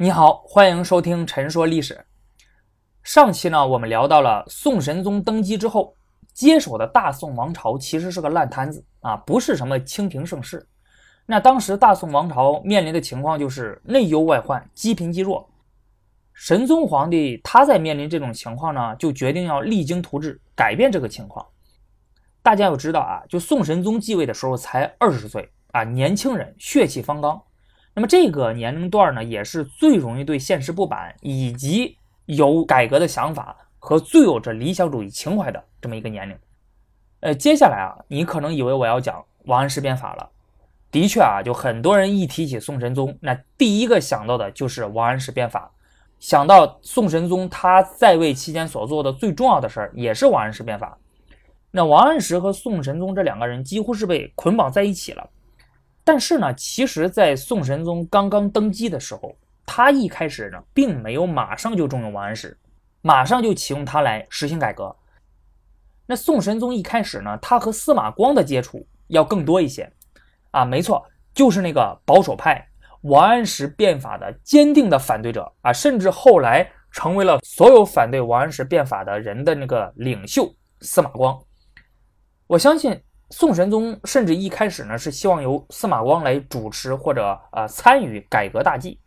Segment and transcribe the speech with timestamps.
[0.00, 1.94] 你好，欢迎收听《陈说历史》。
[3.02, 5.92] 上期呢，我们聊到了宋神宗登基之后
[6.32, 10.64] 接手的大宋王朝其实是个烂摊子啊，不是什么清平盛世。
[11.26, 15.50] 那当时大宋王朝面临的情况就是内忧外患，积贫积弱。
[16.32, 21.44] 神宗皇帝他在面临这种情况呢，就决定要励精图治，改变这个情况。
[22.40, 27.42] 大家要知道啊，就宋神宗继位的时候才二十岁啊，年轻人血气方刚。
[27.98, 36.38] 那么这个年龄段呢，也是最容易对现实不满，以及有改革的想法和最有着理想主义情怀的这么一个年龄。
[37.18, 40.30] 呃，接下来啊，你可能以为我要讲王安石变法了。
[40.92, 45.68] 的确啊，就很多人一提起宋神宗，那第一个想到的就是王安石变法，
[46.20, 50.96] 想到宋神宗他在位期间所做的最重要的事儿，也是王安石变法。
[51.72, 55.28] 那王安石和宋神宗这两个人几乎是被捆绑在一起了。
[56.08, 62.56] 但是呢，其实，在宋神宗刚刚登基的时候，他一开始呢，并没有马上就重用王安石，
[63.02, 64.96] 马上就启用他来实行改革。
[66.06, 69.92] 那宋神宗一开始呢，他和司马光的接触要更多一些，
[70.50, 72.66] 啊，没错，就是那个保守派
[73.02, 81.38] 王安石变法的坚定的反对者啊，甚至后来成为了所有反对王安石变法的人的那个领袖司马光。
[82.46, 82.98] 我相信。
[83.30, 88.98] 宋神宗甚至一开始呢是希望由司马光来主持或者呃参与改革大计。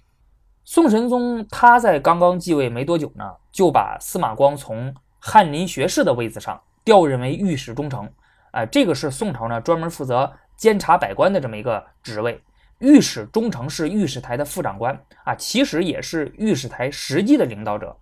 [0.63, 8.08] 宋神宗他在刚刚继位没多久呢，就把司马光从翰林学士的位子上调任为御史中丞。
[8.52, 12.39] 啊，这个是宋朝呢专门负责监察百官的这么一个职位。
[12.78, 17.97] 御史中丞是御史台的副长官啊，其实也是御史台实际的领导者。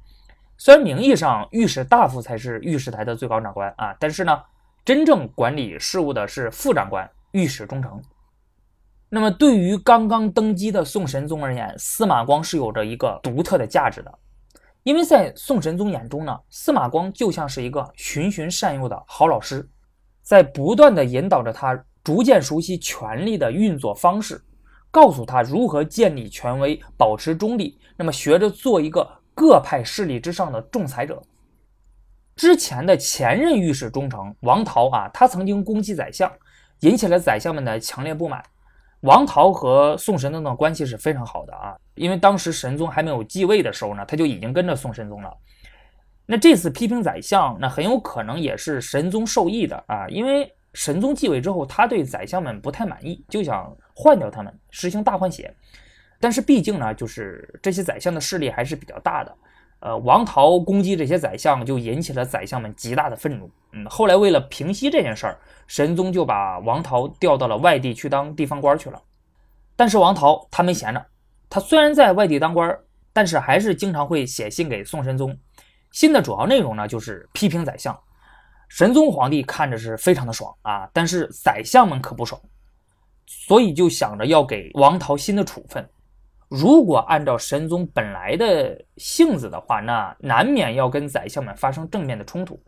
[0.58, 4.38] 虽然名义上御史大夫才是御史台的最高长官啊，但是呢。
[4.90, 8.02] 真正管理事务的是副长官御史中丞。
[9.08, 14.12] 那么，对于刚刚登基的宋神宗而言，司马光是有着一个独特的价值的，
[14.82, 19.70] 因为在宋神宗眼中呢，司马光就像是一个循循善诱的好老师，
[20.24, 24.44] 在不断的引导着他，逐渐熟悉权力的运作方式，
[24.90, 31.22] 告诉他如何建立权威，保持中立，那么学着做一个各派势力之上的仲裁者。
[32.40, 36.32] 之前的前任御史中丞王陶啊，他曾经攻击宰相，
[36.80, 38.42] 引起了宰相们的强烈不满。
[39.02, 45.36] 王陶和宋神宗的关系是非常好的啊，因为当时神宗还没有继位的时候呢，他就已经跟着宋神宗了。
[46.26, 55.54] 那这次批评宰相，那很有可能也是神宗受益的啊，因为神宗继位之后，他对宰相们不太满意，就想换掉他们，实行大换血。
[56.22, 59.36] 但是毕竟呢，就是这些宰相的势力还是比较大的。
[59.82, 63.50] 呃，王陶攻击这些宰相，就引起了宰相们极大的愤怒。
[63.72, 69.02] 嗯，后来为了平息这件事儿，神宗就把王陶调到了外地去当地方官去了。
[69.76, 71.06] 但是王陶他没闲着，
[71.50, 72.78] 他虽然在外地当官，
[73.14, 75.38] 但是还是经常会写信给宋神宗。
[75.92, 77.98] 信的主要内容呢，就是批评宰相。
[78.68, 82.40] 神宗皇帝看着是非常的爽啊，但是宰相们可不爽，
[83.26, 85.90] 所以就想着要给王陶新的处分。
[86.50, 92.60] 如果按照神宗本来的性子的话，那难免要跟宰相们发生正面的冲突。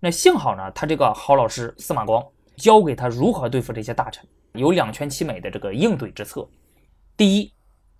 [0.00, 2.20] 那幸好呢，他这个好老师司马光
[2.56, 6.46] 教给他如何对付这些大臣，有两全其美的这个应对之策。
[7.16, 7.54] 第一，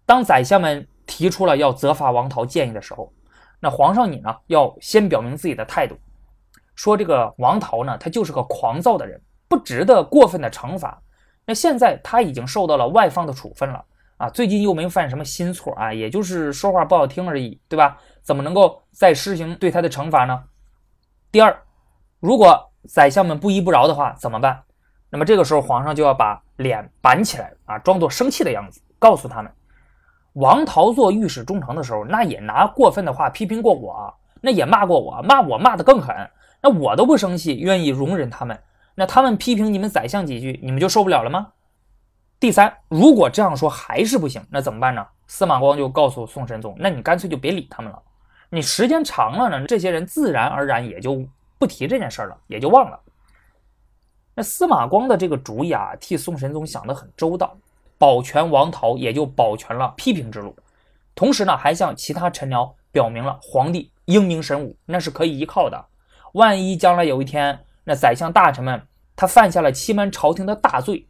[0.04, 3.12] 当宰相们提出了要责罚王陶建议的时候，
[3.60, 5.96] 那皇上你呢要先表明自己的态度，
[6.74, 11.00] 说这个王陶呢他就是个狂躁的人，不值得过分的惩罚。
[11.46, 13.84] 那现在他已经受到了外方的处分了。
[14.24, 17.98] 啊，最近又没犯什么新错啊，也就是说话不好听而已，对吧？
[18.22, 20.44] 怎么能够再施行对他的惩罚呢？
[21.30, 21.54] 第二，
[22.20, 24.62] 如果宰相们不依不饶的话，怎么办？
[25.10, 29.52] 那么这个时候，皇上就要把脸板起来啊，装作生气的样子，告诉他们：
[30.32, 36.16] 王陶做御史中丞的时候，那也拿过分的话批评过我，那也骂过我，骂我骂得更狠。
[36.62, 38.58] 那我都不生气，愿意容忍他们，
[38.94, 41.48] 那他们批评你们宰相几句，你们就受不了了吗？
[42.40, 45.06] 第三，如果这样说还是不行，那怎么办呢？
[45.26, 48.02] 司马光就告诉宋神宗：“那你干脆就别理他们了。
[48.50, 51.24] 你时间长了呢，这些人自然而然也就
[51.58, 53.00] 不提这件事了，也就忘了。”
[54.36, 57.56] 那司马光的这个主意啊，替宋神宗想得很周到，
[57.96, 60.54] 保全王陶，也就保全了批评之路。
[61.14, 65.82] 同时呢，还向其他臣僚表明了皇帝英明神武，那是可以依靠的。
[66.32, 71.06] 万一将来有一天，那宰相大臣们他犯下了欺瞒朝廷的大罪。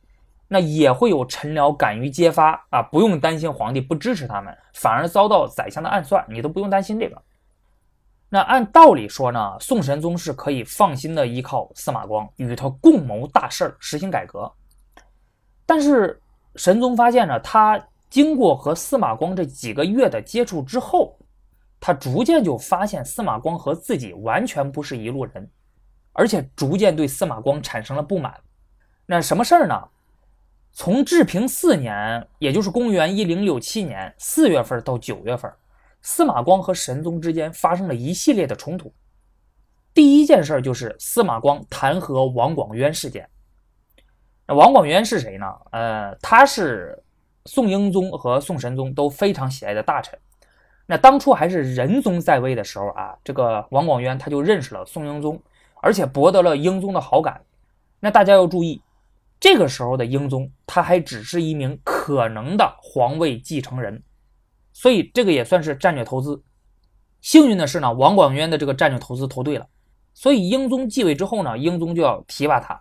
[0.49, 7.23] 那也会有臣僚敢于揭发啊，不用担心皇帝不支持他们，反而遭到宰相的暗算，你都不用担心这个。
[8.29, 14.51] 那按道理说呢，宋神宗是可以放心的依靠司马光，与他共谋大事儿，实行改革。
[15.65, 16.21] 但是
[16.57, 17.81] 神宗发现呢，他
[18.11, 21.17] 经过和司马光这几个月的接触之后，
[21.81, 25.49] 他逐渐就发现司马光和自己完全不是一路人，
[26.13, 28.35] 而且逐渐对司马光产生了不满。
[29.07, 29.89] 那什么事儿呢？
[30.75, 35.51] 从治平四年，也就是公元一零六七年四月份到九月份，
[36.03, 38.93] 司马光和神宗之间发生了一系列的冲突。
[39.95, 43.27] 第一件事就是司马光弹劾王广渊事件。
[44.47, 45.47] 那王广渊是谁呢？
[45.73, 47.01] 呃，他是。
[47.47, 50.19] 宋英宗和宋神宗都非常喜爱的大臣。
[50.87, 55.39] 那当初还是仁宗在位的时候啊，这个王广渊他就认识了宋英宗，
[55.83, 57.43] 而且博得了英宗的好感。
[58.01, 58.81] 那大家要注意，
[59.45, 64.03] 这个时候的英宗他还只是一名可能的皇位继承人，
[64.73, 66.43] 所以这个也算是战略投资。
[67.21, 69.67] 幸运的是呢，王广渊的这个战略投资投对了，
[70.15, 72.81] 所以英宗继位之后呢，英宗就要提拔他。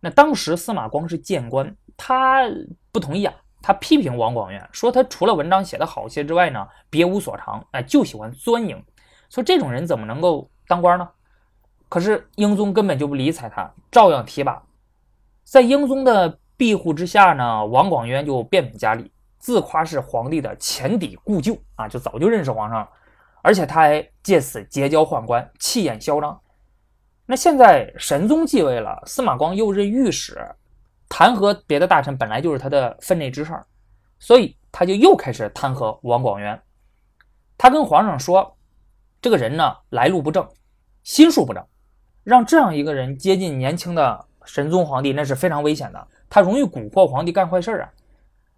[0.00, 2.42] 那当时司马光是谏官，他
[2.90, 3.32] 不同意啊。
[3.62, 8.82] 他批评王广渊，说他除了文章写得好些之外呢，别无所长，哎，就喜欢钻营，
[9.28, 11.08] 说这种人怎么能够当官呢？
[11.88, 14.60] 可是英宗根本就不理睬他，照样提拔。
[15.50, 19.10] 在英宗的庇护之下呢，王广渊就变本加厉，
[19.40, 22.88] 自夸是皇帝的前邸故旧啊，就早就认识皇上了，
[23.42, 26.40] 而且他还借此结交宦官，气焰嚣张。
[27.26, 30.38] 那现在神宗继位了，司马光又任御史。
[31.08, 33.52] 弹劾别的大臣本来就是他的分内之事，
[34.20, 36.62] 所以他就又开始弹劾王广渊。
[37.58, 38.56] 他跟皇上说
[39.20, 40.48] ：“这个人呢，来路不正，
[41.02, 41.66] 心术不正，
[42.22, 46.08] 让这样一个人接近年轻的神宗皇帝，那是非常危险的。
[46.28, 47.92] 他容易蛊惑皇帝干坏事儿啊。”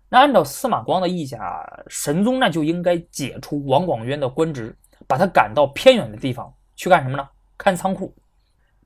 [0.09, 4.77] 那按照司马光的意见啊，神宗那就应该解除王广渊的官职，
[5.07, 7.29] 把他赶到偏远的地方去干什么呢？
[7.57, 8.15] 看仓库。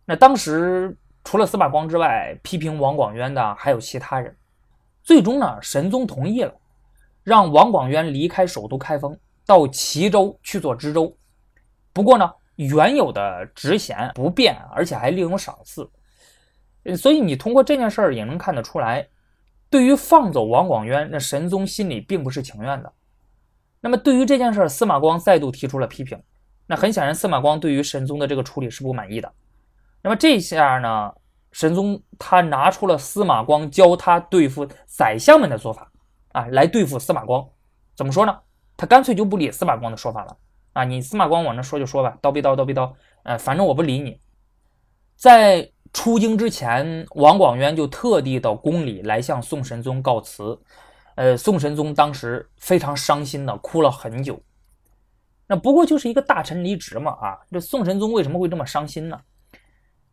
[0.04, 0.96] 那当时。
[1.28, 4.32] 除了司马光之外，批评王广渊的还有其他人。
[5.02, 6.54] 最终呢，神宗同意了，
[7.24, 11.12] 让王广渊离开首都开封，到齐州去做知州。
[11.92, 15.90] 不过呢，原有的职衔不变，而且还另有赏赐。
[16.94, 19.08] 所以你通过这件事儿也能看得出来，
[19.70, 22.92] 对于放走王广渊，那神宗心里并不是情愿的。
[23.80, 26.22] 那么对于这件事儿，司马光再度提出了批评。
[26.66, 29.32] 那很显然，司马光对于神宗的这个处理是不满意的。
[30.02, 31.12] 那么这下呢，
[31.52, 35.90] 神宗他拿出了司马光教他对付宰相们的做法
[36.32, 37.44] 啊，来对付司马光。
[37.94, 38.38] 怎么说呢？
[38.76, 40.36] 他干脆就不理司马光的说法了
[40.74, 40.84] 啊！
[40.84, 42.92] 你司马光往那说就说吧，叨逼叨叨逼叨，
[43.22, 44.20] 呃，反正我不理你。
[45.16, 50.56] 在出京之前，王广渊就特地到宫里来向宋神宗告辞。
[51.14, 54.38] 呃，宋神宗当时非常伤心的哭了很久。
[55.46, 59.18] 那不过就是一个大臣离职嘛啊，这宋神宗为什么会这么伤心呢？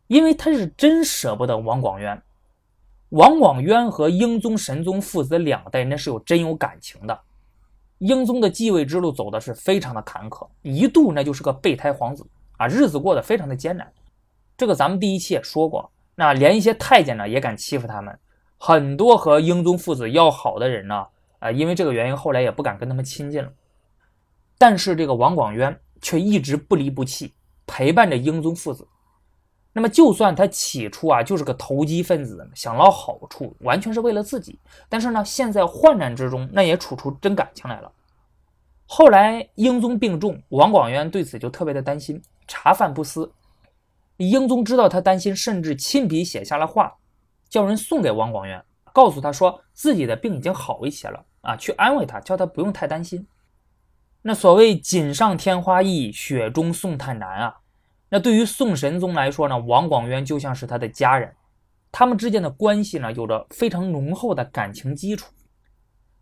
[0.06, 2.20] 因为他是真舍不得王广渊，
[3.10, 7.20] 王广渊和英宗、神宗父子两代那是有真有感情的。
[7.98, 12.26] 英宗的继位之路走的是非常的坎坷，一度那就是个备胎皇子
[12.56, 13.86] 啊，日子过得非常的艰难。
[14.56, 18.18] 这个咱们第一期也说过，那连一些太监呢也敢欺负他们，
[18.58, 21.06] 很多和英宗父子要好的人呢，
[21.40, 23.52] 啊，因为这个原因后来也不敢跟他们亲近了。
[24.56, 27.32] 但是这个王广渊却一直不离不弃，
[27.66, 28.86] 陪伴着英宗父子。
[29.72, 34.56] 那么，就算他起初啊就是个投机分子，想捞好处，完全是为了自己。
[34.88, 37.90] 但是呢，现在患难之中，那也处出真感情来了。
[38.86, 43.28] 后来英宗病重，王广渊对此就特别的担心，茶饭不思。
[44.18, 46.94] 英宗知道他担心，甚至亲笔写下了话，
[47.48, 53.26] 叫人送给王广渊，告诉他说自己的病已经好一些了啊，去安慰他，叫他不用太担心。
[54.22, 57.56] 那所谓锦上添花易，雪中送炭难啊。
[58.08, 61.34] 那对于宋神宗来说呢，王广渊就像是他的家人，
[61.90, 65.32] 他们之间的关系呢，有着非常浓厚的感情基础。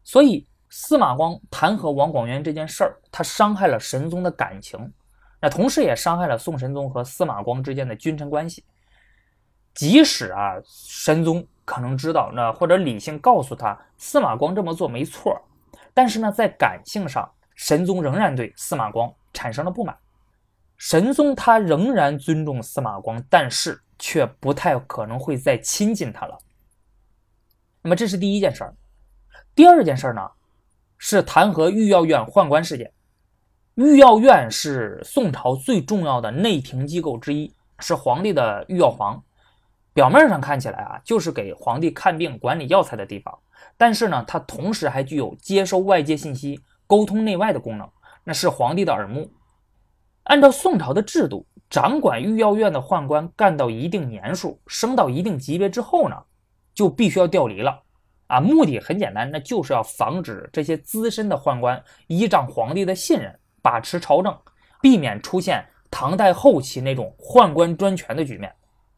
[0.03, 4.93] 所以司马光弹劾王广渊这件事儿，他伤害了神宗的感情，
[5.43, 8.65] 那同时也伤害了宋神宗和司马光之间的君臣关系。
[9.75, 15.37] 即使啊，神宗可能知道，那或者理性告诉他司马光这么做没错，
[15.93, 19.97] 但是呢，在感性上，神宗仍然对司马光产生了不满。
[20.77, 26.39] 神宗他仍然尊重司马光，但是却不太可能会再亲近他了。
[27.81, 28.77] 那么这是第一件事儿。
[29.57, 30.31] 第二件事儿呢，
[30.99, 32.93] 是弹劾御药院宦官事件。
[33.77, 39.25] 御药院是宋朝最重要的内廷机构之一，是皇帝的御药房。
[39.95, 43.39] 表面上看起来啊，就是给皇帝看病、管理药材的地方，
[43.79, 47.89] 但是呢，它同时还具有接收外界信息、沟通内外的功能，
[48.25, 49.33] 那是皇帝的耳目。
[50.25, 56.25] 按照宋朝的制度，掌管御药院的宦官干到一定年数，升到一定级别之后呢，
[56.75, 57.83] 就必须要调离了，
[58.27, 64.37] 啊，目的很简单，那就是要防止这些资深的宦官依仗皇帝的信任把持朝政，
[64.83, 68.53] 避免出现唐代后期那种宦官专权的局面。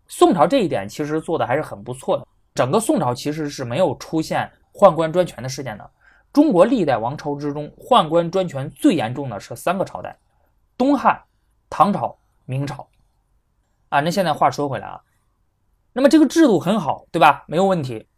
[0.09, 5.90] 宋朝这一点其实做的还是很不错的，整个宋朝其实是没有出现宦官专权的事件的。
[6.33, 10.16] 中国历代王朝之中，宦官专权最严重的是三个朝代：
[10.76, 11.23] 东汉、
[11.71, 12.88] 唐朝、明朝。
[13.90, 15.00] 啊，那现在话说回来啊，
[15.92, 17.44] 那么这个制度很好，对吧？
[17.47, 18.09] 没有问题。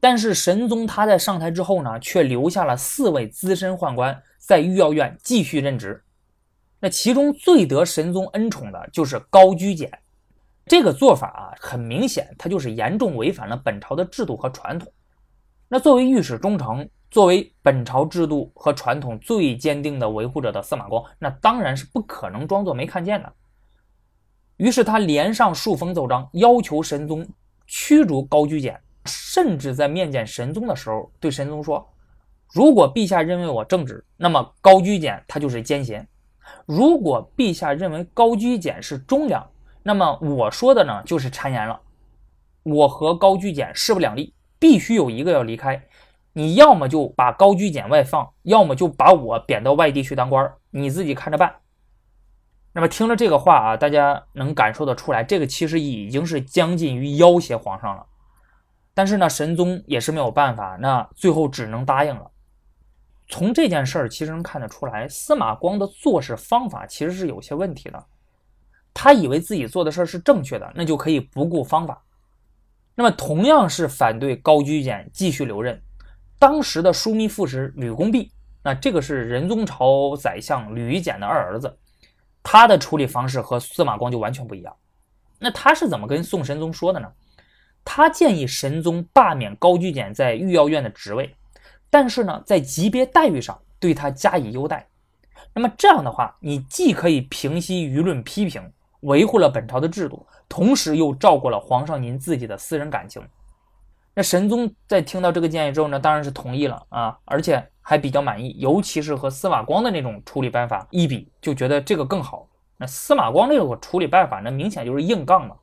[0.00, 6.02] 但是神宗他在上台之后呢，却留下了四位资深宦官在御药院继续任职。
[6.80, 9.92] 那其中最得神宗恩宠的就是高居简。
[10.64, 14.90] 这个做法啊，很明显，他就是严重违反了本朝的制度和传统。
[15.68, 23.30] 那作为御史中丞，作为本朝制度和传统最坚定的维护者的司马光，那当然是不可能装作没看见的。
[24.56, 27.28] 于是他连上数封奏章，要求神宗
[27.66, 28.80] 驱逐高居简。
[29.04, 31.86] 甚至在面见神宗的时候，对神宗说
[32.52, 36.02] ：“如果陛下认为我正直，那么高居简他就是奸贤；
[36.66, 39.46] 如果陛下认为高居简是忠良，
[39.82, 41.80] 那么我说的呢就是谗言了。
[42.62, 45.82] 我和高居简势不两立，必须有一个要离开。
[46.32, 51.56] 你要么就把高居简外放，要么就把我贬到外地去当官，你自己看着办。”
[52.74, 58.06] 那么听了这个话啊，大家能感受得出来，这个其实已经是将近于要挟皇上了。
[58.94, 62.30] 但是呢，神宗也是没有办法，那最后只能答应了。
[63.28, 68.04] 从这件事儿其实能看得出来，司马光的做事方法其实是有些问题的。
[68.94, 72.02] 他以为自己做的事儿是正确的，那就可以不顾方法。
[72.94, 75.80] 那么同样是反对高居简继续留任，
[76.38, 78.32] 当时的枢密副使吕公弼，
[78.62, 81.78] 那这个是仁宗朝宰相吕夷简的二儿子，
[82.42, 84.74] 他的处理方式和司马光就完全不一样。
[85.38, 87.12] 那他是怎么跟宋神宗说的呢？
[87.84, 91.32] 他建议神宗罢免高居简在御药院的职位，
[91.90, 94.86] 但是呢，在级别待遇上对他加以优待。
[95.54, 98.62] 那么这样的话，你既可以平息舆论批评，
[99.00, 103.22] 维护了本朝的制度，同时又照顾了皇上您自己的私人感情。
[104.14, 112.48] 那神宗在听到这个建议之后呢，当然是同意了啊，而且还比较满意，尤其是和司马光的那种处理办法一比，就觉得这个更好。
[112.76, 115.56] 那司马光那种处理办法，那明显就是硬杠嘛。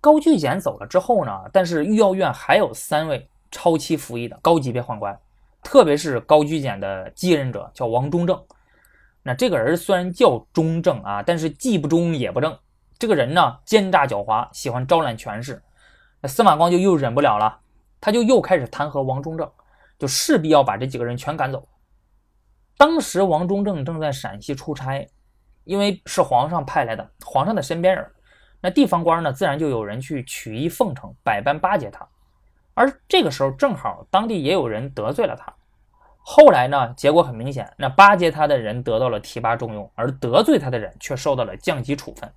[0.00, 1.32] 高居简走了之后呢？
[1.52, 5.18] 但是御药院还有三位超期服役的高级别宦官，
[5.64, 8.40] 特别是高居简的继任者叫王中正。
[9.22, 12.56] 那这个人虽然叫中正啊，但是既不忠也不正。
[12.98, 15.60] 这个人呢奸诈狡猾，喜欢招揽权势。
[16.20, 17.58] 那司马光就又忍不了了，
[18.00, 19.50] 他就又开始弹劾王中正，
[19.98, 21.66] 就势必要把这几个人全赶走。
[22.76, 25.08] 当时王中正正在陕西出差，
[25.64, 28.06] 因为是皇上派来的，皇上的身边人。
[28.60, 32.06] 那地方官呢，自然就有人去曲意奉承，百般巴结他。
[32.74, 35.54] 而这个时候，正好当地也有人得罪了他。
[36.18, 42.30] 后来呢，结果很明显，那巴结他的人得到了提拔重用，而得罪他的人却受到了降级处分。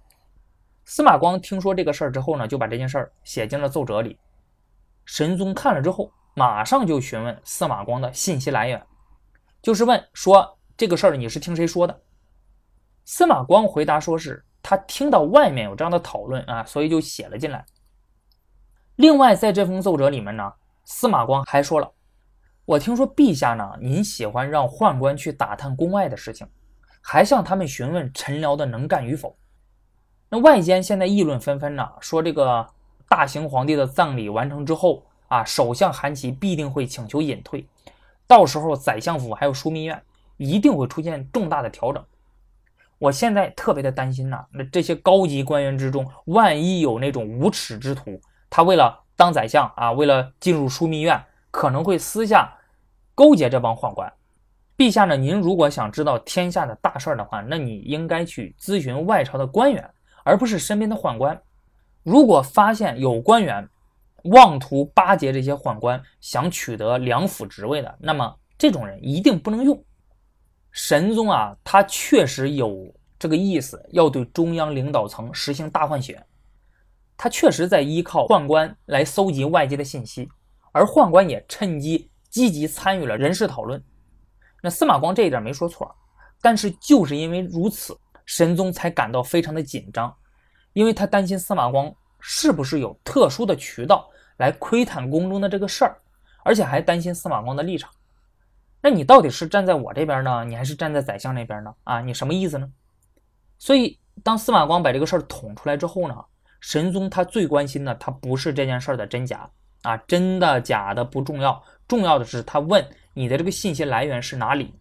[0.85, 4.17] 司马光听说这个事儿之后呢，就把这件事儿写进了奏折里。
[5.05, 8.81] 神宗看了之后，马上就询问司马光的信息来源，
[9.61, 12.01] 就是问说这个事儿你是听谁说的？
[13.05, 14.43] 司马光回答说是。
[14.69, 17.65] 他听到外面有这样的讨论啊，所以就写了进来。
[18.97, 20.51] 另外，在这封奏折里面呢，
[20.83, 21.91] 司马光还说了
[22.65, 26.47] ：“我听说陛下呢，您喜欢让宦官去打探宫外的事情，
[26.99, 29.37] 还向他们询问臣僚的能干与否。
[30.29, 32.65] 那外间现在议论纷纷呢，说这个
[33.07, 37.67] 大行皇帝的葬礼完成之后啊，首相韩琦必定会请求隐退，
[38.25, 40.01] 到时候宰相府还有枢密院
[40.37, 42.03] 一定会出现重大的调整。”
[42.97, 52.51] 我现在特别的担心呐，那这些高级官员之中，万一有那种无耻之徒，他为了当宰相啊，为了进入枢密院，可能会私下
[53.15, 54.11] 勾结这帮宦官。
[54.77, 59.89] 陛下呢，您如果想知道天下的大事的话，那你应该去咨询外朝的官员，
[60.23, 61.41] 而不是身边的宦官。
[62.03, 63.67] 如果发现有官员
[64.25, 69.83] 妄图巴结这些宦官，想取得两府职位的，那么这种人一定不能用。
[70.71, 76.23] 神宗啊，他确实有这个意思，要对中央领导层实行大换血。
[77.17, 80.29] 他确实在依靠宦官来搜集外界的信息，
[80.71, 83.83] 而宦官也趁机积极参与了人事讨论。
[84.61, 85.93] 那司马光这一点没说错，
[86.41, 90.15] 但是就是因为如此，神宗才感到非常的紧张，
[90.73, 95.97] 因为他担心司马光是不是有特殊的渠道来窥探宫中的这个事儿，
[96.43, 97.89] 而且还担心司马光的立场。
[98.79, 101.73] 那你到底是站在我这边呢，你还是站在宰相那边呢？
[101.83, 102.69] 啊，你什么意思呢？
[103.57, 106.15] 所以，当司马光把这个事儿捅出来之后呢，
[106.67, 109.49] 神宗他最关心的他不是这件事儿的真假，
[109.83, 114.73] 啊，真的假的不重要，重要的是他问你的这个信息来源是哪里。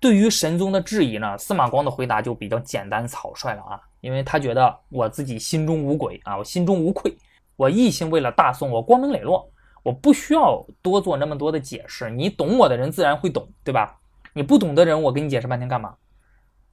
[0.00, 7.14] 对于神宗的质疑呢，司马光的回答就比较简单草率了啊，因为他觉得我自己心中无鬼啊，我心中无愧，
[7.56, 9.46] 我一心为了大宋，我光明磊落，
[9.82, 13.98] 我不需要多做那么多的解释，你懂我的人自然会懂，对吧？
[14.32, 15.94] 你不懂的人，我给你解释半天干嘛？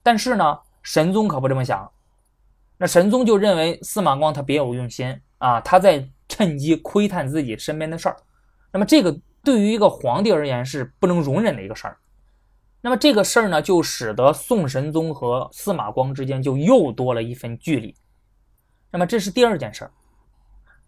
[0.02, 1.92] 但是呢，神宗可不这么想，
[2.78, 8.18] 那神宗就认为司马光他别有用心啊，他在趁机窥探自己身边的事儿，
[8.72, 11.98] 那么这个对于一个皇帝而言是不能容忍的一个事儿。
[12.82, 17.96] 那么这个事儿呢，就使得宋神宗和司马光之间就又多了一份距离。
[18.92, 19.92] 那么这是第二件事儿，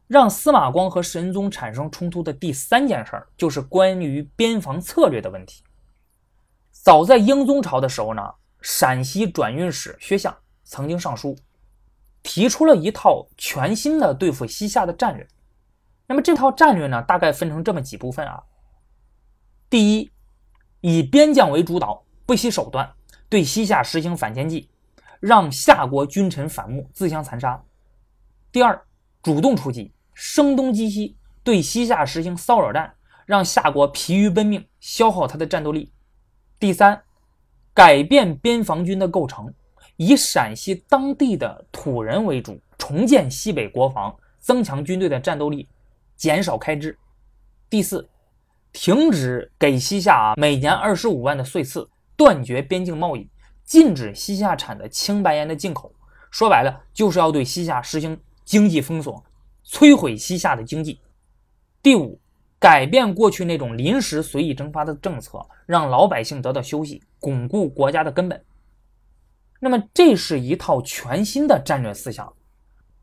[0.07, 5.63] 让司马光和神宗产生冲突的第三件事儿，就是关于边防策略的问题。
[6.71, 8.21] 早在英宗朝的时候呢，
[8.61, 11.35] 陕西转运使薛相曾经上书，
[12.25, 15.25] 提出了一套全新的对付西夏的战略。
[16.07, 18.43] 那么这套战略呢，大概分成这么几部分啊。
[19.69, 20.11] 第一。
[20.81, 22.87] 以边将为主导，不惜手段
[23.27, 24.69] 对西夏实行反间计，
[25.19, 27.59] 让夏国君臣反目，自相残杀。
[28.51, 28.79] 第二，
[29.23, 32.93] 主动出击，声东击西，对西夏实行骚扰战，
[33.25, 35.91] 让夏国疲于奔命，消耗他的战斗力。
[36.59, 37.01] 第三，
[37.73, 39.51] 改变边防军的构成，
[39.97, 45.67] 以陕西当地的土人为主，重建西北国防，增强军队的战斗力，
[46.15, 46.97] 减少开支。
[47.69, 48.07] 第四。
[48.77, 51.87] 停止给西夏啊每年二十五万的岁赐，
[52.17, 53.25] 断绝边境贸易，
[53.63, 55.89] 禁止西夏产的青白盐的进口。
[56.29, 59.23] 说白了，就是要对西夏实行经济封锁，
[59.65, 60.99] 摧毁西夏的经济。
[61.81, 62.19] 第五，
[62.59, 68.43] 改变过去那种临时随意征发的政策，让老百姓得到休息，巩固国家的根本。
[69.65, 72.31] 那么，这是一套全新的战略思想。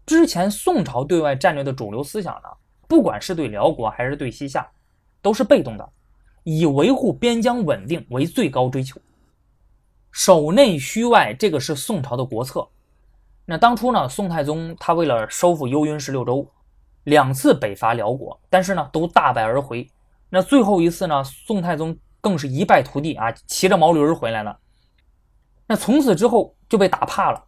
[0.06, 2.48] 之前宋朝对外战略的主流思想呢，
[2.86, 4.64] 不管是对辽国还是对西夏。
[5.20, 5.88] 都是被动的，
[6.42, 9.00] 以维护边疆稳定为最高追求，
[10.10, 12.68] 守内虚外，这个是宋朝的国策。
[13.44, 16.48] 那当初呢，宋太宗他为了收复幽云十六州，
[17.04, 19.88] 两次北伐辽国，但是呢都大败而回。
[20.28, 24.58] 那最后一次呢，宋太宗更是一败涂地啊，骑着毛驴儿回来了。
[25.72, 27.42] 那从此之后就被打怕了，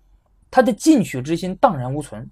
[0.50, 2.26] 他的进取之心荡然无存，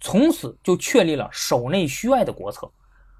[0.00, 2.68] 从此就确立了守内虚外的国策。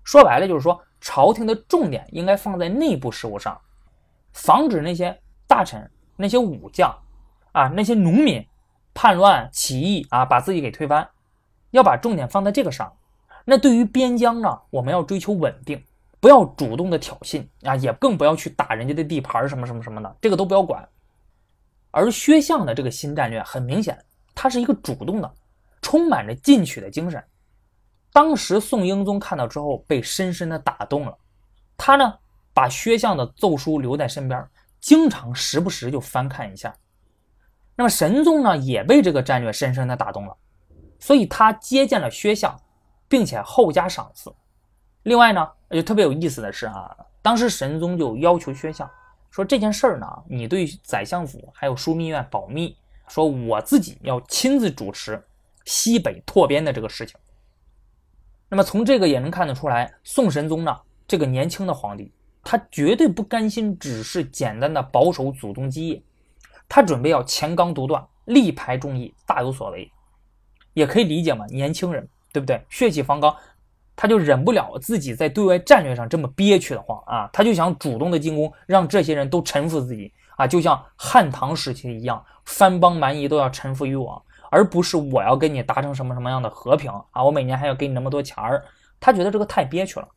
[0.02, 0.82] 说白了就是说。
[1.00, 3.56] 朝廷的重点应该放在内部事务上，
[4.32, 6.92] 防止那些大臣、那些武将
[7.52, 8.44] 啊、那些农民
[8.94, 11.08] 叛乱起义啊，把自己给推翻。
[11.70, 12.92] 要把重点放在这个上。
[13.44, 15.80] 那对于边疆呢，我们要追求稳定，
[16.18, 20.88] 不要主动的挑衅啊，也更不要去打人家的地盘什么什么什么的，这个都不要管。
[21.90, 23.98] 而薛相的这个新战略很明显，
[24.34, 25.34] 他是一个主动的，
[25.80, 27.22] 充满着进取的精神。
[28.12, 31.16] 当时宋英宗看到之后被深深的打动了，
[31.76, 32.14] 他呢
[32.52, 34.48] 把薛相的奏书留在身边，
[34.80, 36.74] 经常时不时就翻看一下。
[37.76, 40.36] 那么神宗呢也被这个战略深深的打动了，
[40.98, 42.58] 所以他接见了薛相，
[43.08, 44.34] 并且厚加赏赐。
[45.04, 48.88] 另外呢，就特别有意思的是啊，当时神宗就要求薛相
[49.30, 52.76] 说这件事儿呢，你对宰相府还有枢密院保密，
[53.08, 55.22] 说我自己要亲自主持
[55.64, 57.16] 西北拓边的这个事情。
[58.48, 60.74] 那么从这个也能看得出来，宋神宗呢
[61.06, 62.10] 这个年轻的皇帝，
[62.42, 66.02] 他绝对不甘心只是简单的保守祖宗基业，
[66.68, 69.90] 他准备要乾纲独断，力排众议，大有所为。
[70.72, 72.64] 也可以理解嘛，年轻人对不对？
[72.70, 73.34] 血气方刚，
[74.00, 84.24] 他就忍不了自己在对外战略上这么憋屈的慌啊，他就想主动的进攻，让这些人都臣服自己啊，就像汉唐时期一样，藩邦蛮夷都要臣服于我。
[84.50, 87.24] 而不是我要跟你达成什么什么样的和平啊？
[87.24, 88.64] 我每年还要给你那么多钱儿，
[89.00, 90.08] 他觉得这个太憋屈了。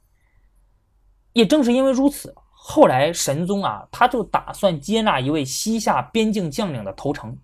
[1.34, 7.36] 也正是因为如此，后来神宗啊，他就打算接纳一位西夏边境将领的投诚。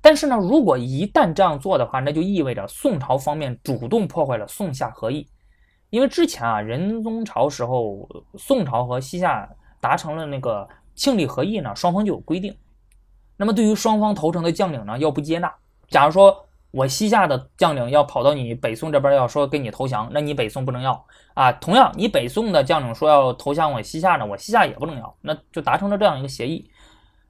[0.00, 5.26] 但是呢，如果一旦这样做的话，那就意味着宋朝方面主动破坏了宋夏和议。
[5.90, 9.48] 因为之前啊，仁宗朝时候，宋朝和西夏
[9.80, 12.56] 达成了那个庆历和议呢，双方就有规定。
[13.36, 15.54] 那么对于双方投诚的将领呢，要不接纳。
[15.88, 21.52] 假如说我西夏的将领要跑到你北宋这边，要说跟你投降，那你北宋不能要啊。
[21.52, 26.68] 同样，你北宋的将领说要投降我西夏呢，我西夏也不能要，那就达成了这样一个协议。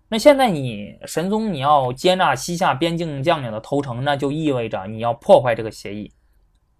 [0.08, 6.12] 那现在你神宗你要接纳西夏边境将领的投诚，那就意味着你要破坏这个协议，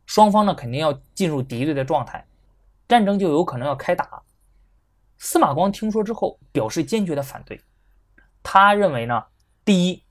[0.07, 2.25] 双方呢肯定要进入敌对的状态，
[2.89, 4.23] 战争就有可能要开打。
[5.19, 7.61] 司马光听说之后表示坚决的反对，
[8.43, 9.23] 他认为呢，
[9.65, 10.03] 第一。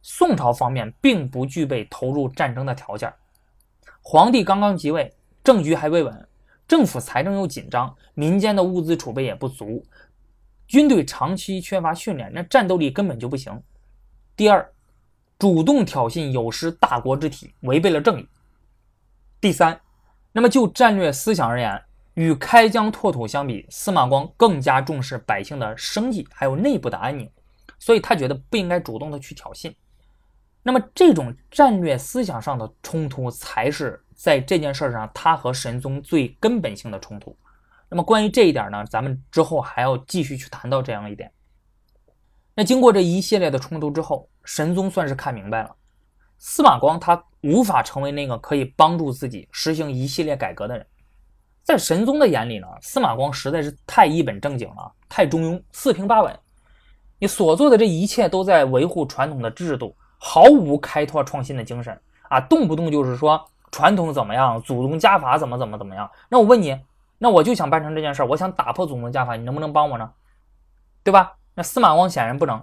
[0.00, 3.12] 宋朝方面并不具备投入战争的条件，
[4.00, 6.28] 皇帝刚刚即位，政局还未稳，
[6.68, 9.84] 政府财政又紧张，民间的物资储备也不足，
[10.68, 13.60] 军队长期缺乏训练，那战斗力根本就不行。
[14.36, 14.72] 第二，
[15.36, 18.28] 主动挑衅有失大国之体，违背了正义。
[19.40, 19.80] 第三，
[20.32, 21.80] 那么就战略思想而言，
[22.14, 27.30] 与开疆拓土相比，司马光更加重视百姓的生计，还有内部的安宁，
[27.78, 29.72] 所以他觉得不应该主动的去挑衅。
[30.62, 37.36] 那么这种战略思想上的冲突，才是在这件事上他和神宗最根本性的冲突。
[37.88, 41.32] 那么关于这一点呢，咱们之后还要继续去谈到这样一点。
[42.54, 45.74] 那经过这一系列的冲突之后，神宗算是看明白了，
[46.38, 50.86] 司马光他无法成为那个可以帮助自己实行一系列改革的人。
[51.62, 56.38] 在神宗的眼里呢，司马光实在是太一本正经了，太中庸，四平八稳。
[57.18, 59.94] 你所做的这一切都在维护传统的制度。
[60.20, 61.96] 毫无开拓创新的精神
[62.28, 66.10] 啊，动不动就是说传统怎么样，祖宗家法怎么怎么怎么样。
[66.28, 66.76] 那我问你，
[67.18, 70.10] 那我就想办成这件事儿，我想打破祖宗家法，你能不能帮我呢？
[71.04, 71.36] 对吧？
[71.54, 72.60] 那司马光显然不能。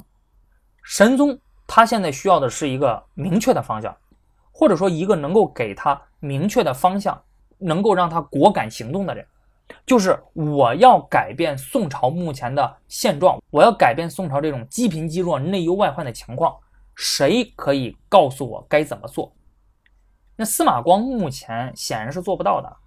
[0.83, 3.95] 神宗他现在需要的是一个明确的方向，
[4.58, 7.22] 或者说一个能够给他明确的方向，
[7.58, 9.28] 能够让他果敢行动的人。
[9.86, 16.56] 就是我要改变宋朝目前的现状，我要改变宋朝这种积贫积弱、内忧外患的情况。
[16.96, 19.30] 谁可以告诉我该怎么做？
[20.38, 22.78] 那司马光目前显然是做不到的，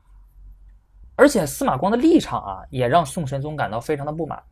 [1.16, 4.42] 而且司马光的立场啊，也让宋神宗感到非常的不满，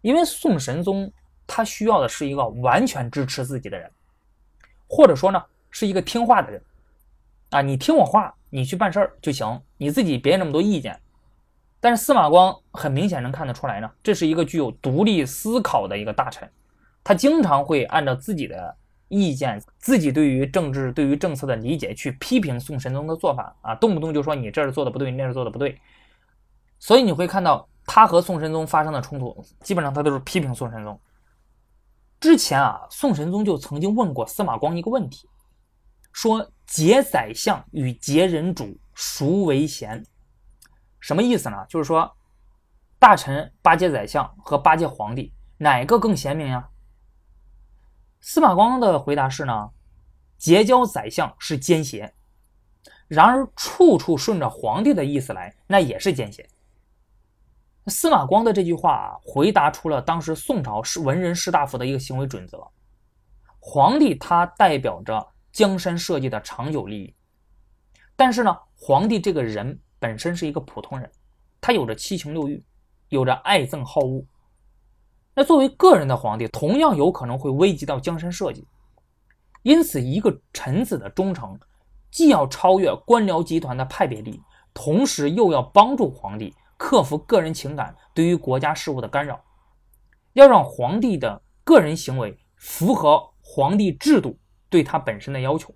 [0.00, 1.12] 因为宋神宗
[1.46, 3.90] 他需要的是一个完全支持自己的人，
[4.88, 6.62] 或者说呢，是一个听话的人
[7.50, 10.98] 啊，你听我话，你去办事儿就行，你自己别那么多意见。
[11.80, 16.50] 但是司马光很明显能看得出来呢，这是一个具有独立思考的一个大臣。
[17.04, 18.76] 他经常会按照自己的
[19.06, 25.78] 意见、自己对于政治、对于政策的理解去批评宋神宗的做法啊，动不动就说你这儿做的不对，那儿做的不对。
[26.78, 31.00] 所以你会看到他和宋神宗发生的冲突，基本上他都是批评宋神宗。
[32.20, 35.28] 之前啊，宋神宗就曾经问过司马光一个问题，
[36.12, 40.04] 说“节宰相与节人主，孰为贤？”
[41.00, 41.64] 什么意思呢？
[41.68, 42.16] 就是说，
[42.98, 46.68] 大臣巴结宰相和巴结皇帝，哪个更贤明呀？
[48.20, 49.70] 司马光的回答是呢，
[50.36, 52.12] 结交宰相是奸邪，
[53.06, 56.48] 然而处处顺着皇帝的意思来，那也是奸邪。
[57.86, 62.62] 司马光的这句话啊，回答出了当时宋朝是文人士大夫的一个行为准则。
[63.60, 65.26] 皇帝他代表着
[65.58, 67.14] 江山社稷的长久利益，
[68.14, 71.10] 但是呢，皇帝这个人本身是一个普通人，
[71.60, 72.64] 他有着七情六欲，
[73.08, 74.24] 有着爱憎好恶。
[75.34, 78.64] 那作为个人的皇帝，同样有可能会危及到江山社稷。
[79.64, 81.58] 因此，一个臣子的忠诚，
[82.08, 84.40] 既要超越官僚集团的派别利益，
[84.72, 89.44] 同时又要帮助皇帝克服个人情感对于国家事务的干扰，
[90.34, 95.74] 要让皇帝的个人行为符合皇帝制度对他本身的要求。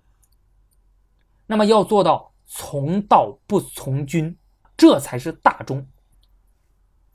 [1.45, 4.35] 那么，要做到从道不从君，
[4.77, 5.85] 这才是大忠。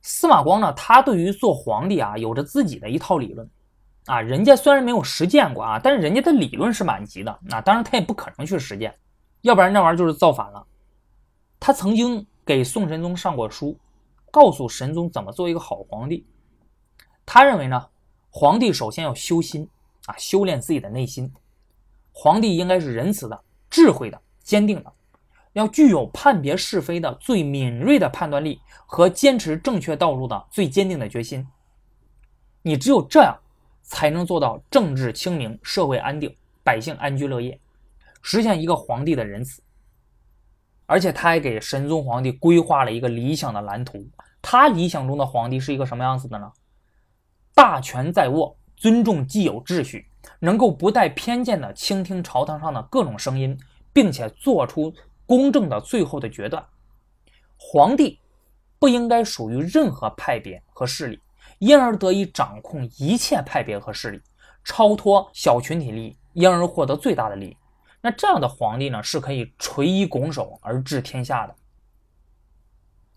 [0.03, 3.51] 司马光呢，他对于做皇帝啊，有着自己的一套理论，
[4.07, 8.95] 啊，人家虽然没有实践过啊，但是人家的理论是满级的，那当然他也不可能去实践，
[9.43, 10.65] 要不然那玩意儿就是造反了。
[11.59, 13.77] 他曾经给宋神宗上过书，
[14.31, 16.27] 告诉神宗怎么做一个好皇帝。
[17.27, 17.87] 他认为呢，
[18.31, 19.69] 皇帝首先要修心
[20.07, 21.31] 啊，修炼自己的内心，
[22.21, 24.93] 皇帝应该是仁慈的、智慧的、坚定的。
[25.53, 31.47] 要具有判别是非的最敏锐的判断力和坚持正确道路的最坚定的决心。
[32.63, 33.39] 你只有这样，
[33.85, 37.57] 才能做到政治清明、社会安定、百姓安居乐业，
[38.21, 39.63] 实现一个皇帝的仁慈。
[40.87, 44.05] 而且他还给神宗皇帝规划了一个理想的蓝图。
[44.43, 46.51] 他理想中的皇帝是一个什么样子的呢？
[47.55, 50.08] 大权在握，尊重既有秩序，
[50.41, 53.59] 能够不带偏见的倾听朝堂上的各种声音，
[53.93, 54.93] 并且做出。
[55.27, 56.65] 公正的最后的决断，
[57.59, 58.19] 皇帝
[58.79, 61.21] 不应该属于任何派别和势力，
[61.59, 64.23] 因而得以掌控一切派别和势力，
[64.65, 67.57] 超脱小群体利益，因而获得最大的利益。
[68.01, 71.55] 那这样的皇帝呢，是可以垂衣拱手而治天下的。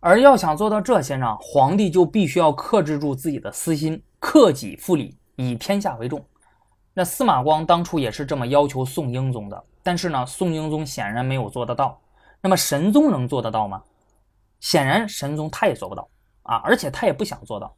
[0.02, 6.22] 而要想做到这些呢，皇帝就必须要克制住自己的私心，克己复礼，以天下为重。
[6.94, 9.64] 那司马光当初也是这么要求宋英宗的。
[9.84, 12.00] 但是呢，宋英宗显然没有做得到。
[12.42, 13.84] 那么神宗能做得到吗？
[14.60, 16.08] 显然神宗他也做不到
[16.44, 17.76] 啊，而且他也不想做到。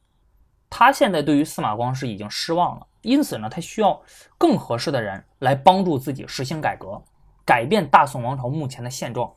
[0.69, 4.01] 他现在对于司马光是已经失望了，因此呢，他需要
[4.37, 7.01] 更合适的人来帮助自己实行改革，
[7.45, 9.31] 改变大宋王朝目前的现状。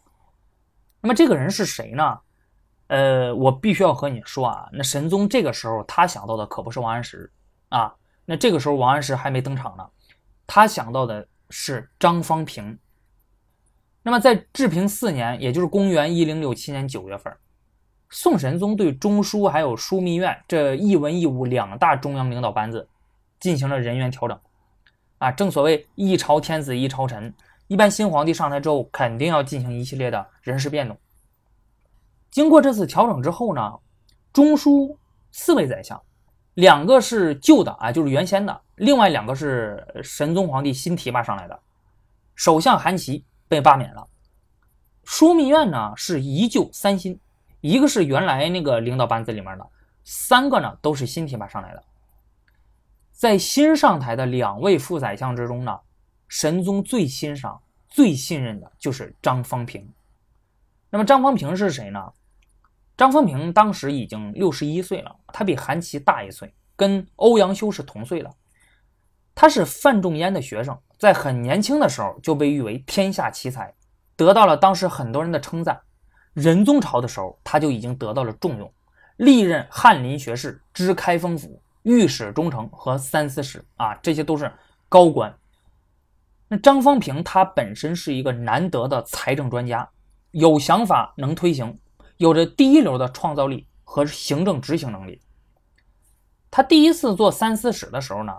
[1.01, 2.19] 那么这个人是谁呢？
[2.89, 7.31] 呃，我必须要和你说啊，那神宗这个时候他想到的可不是王安石
[7.69, 7.95] 啊，
[8.27, 9.89] 那这个时候王安石还没登场呢，
[10.47, 12.79] 他想到的是张方平。
[14.03, 17.35] 那么在治平四年，也就是公元一零六七年九月份，
[18.11, 22.89] 宋神宗对中书还有枢密院这一文一武两大中央领导班子
[23.41, 24.39] 进行了人员调整。
[25.19, 27.33] 啊，正所谓一朝天子一朝臣，
[27.69, 30.99] 一般新皇帝上台之后，肯定要进行一系列的人事变动。
[32.31, 33.79] 经过这次调整之后呢，
[34.33, 34.99] 中书
[35.33, 36.01] 四位宰相，
[36.57, 41.59] 两个是旧的啊，就是原先的；另外两个是神宗皇帝新提拔上来的。
[42.35, 43.25] 首相韩琦。
[43.49, 44.09] 被罢免了。
[45.05, 47.21] 枢密院呢是一旧三新，
[47.61, 49.64] 一个是原来那个领导班子里面的，
[50.03, 51.85] 三个呢都是新提拔上来的。
[53.12, 55.79] 在新上台的两位副宰相之中呢，
[56.27, 59.88] 神宗最欣赏、最信任的就是张方平。
[60.90, 62.12] 那么张方平是谁呢？
[62.96, 68.30] 张方平当时已经六十一岁了，他比韩琦大一岁，跟欧阳修是同岁了。
[69.35, 70.76] 他是范仲淹的学生。
[70.98, 73.74] 在很年轻的时候就被誉为天下奇才，
[74.16, 75.78] 得到了当时很多人的称赞。
[76.32, 78.72] 仁宗朝的时候，他就已经得到了重用，
[79.18, 84.50] 历任翰林学士、知开封府、御史中丞和三司使啊，这些都是
[84.88, 85.35] 高官。
[86.48, 89.87] 那张方平他本身是一个难得的财政专家，
[90.30, 91.78] 有想法能推行，
[92.18, 95.20] 有着第一流的创造力和行政执行能力。
[96.50, 98.33] 他第一次做三司使的时候呢？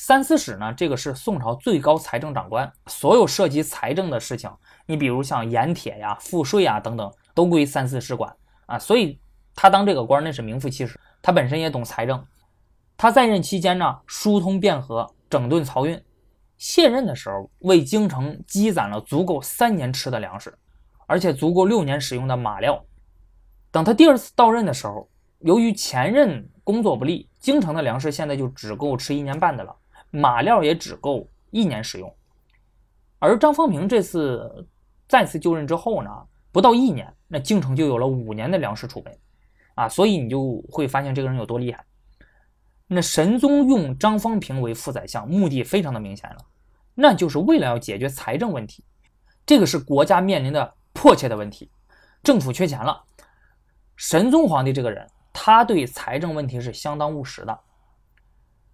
[0.00, 4.48] 三司使呢，这个是宋朝最高财政长官，所有涉及财政的事情，
[4.86, 8.32] 你比如像盐铁呀、赋税呀等等，都归三司使管
[8.66, 8.78] 啊。
[8.78, 9.18] 所以
[9.56, 10.98] 他当这个官那是名副其实。
[11.20, 12.24] 他本身也懂财政，
[12.96, 16.00] 他在任期间呢，疏通汴河，整顿漕运。
[16.58, 20.56] 卸任的时候，为京城积攒了足够三年吃的粮食，
[21.08, 22.84] 而且足够六年使用的马料。
[23.70, 25.08] 等他第二次到任的时候，
[25.40, 29.74] 由于前任工作不力，京城的粮食现在就只够吃一年半的了。
[30.10, 32.10] 马料也只够一年使用，
[33.18, 34.66] 而张方平这次
[35.06, 36.10] 再次就任之后呢，
[36.50, 39.18] 不到一年，那京城就有了五年的粮食储备，
[39.74, 41.84] 啊，所以你就会发现这个人有多厉害。
[42.86, 46.38] 那神宗用张方平为副宰相，目的非常的明显了，
[46.94, 48.82] 那就是为了要解决财政问题，
[49.44, 51.70] 这个是国家面临的迫切的问题，
[52.22, 53.04] 政府缺钱了。
[53.98, 57.60] 神宗皇帝这个人，他对财政问题是相当务实的，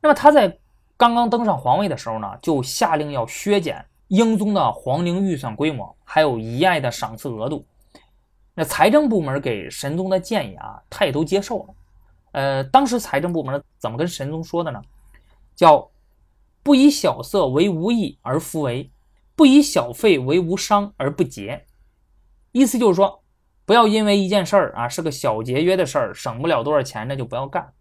[0.01, 0.57] 那么他在。
[0.97, 7.67] 刚刚登上皇位的时候呢，就下令要削减英宗的皇陵预算规模，还有遗爱的赏赐额度。
[8.55, 11.75] 那财政部门给神宗的建议啊，他也都接受了。
[12.31, 14.81] 呃，当时财政部门怎么跟神宗说的呢？
[15.57, 15.91] 叫
[16.63, 18.89] 不以小色为无益而弗为，
[19.35, 21.67] 不以小费为无伤而不节。
[22.53, 23.21] 意思就是说，
[23.67, 27.73] 不要因为一件事儿啊是个小节约的事儿，省不了多少钱，那就不要干。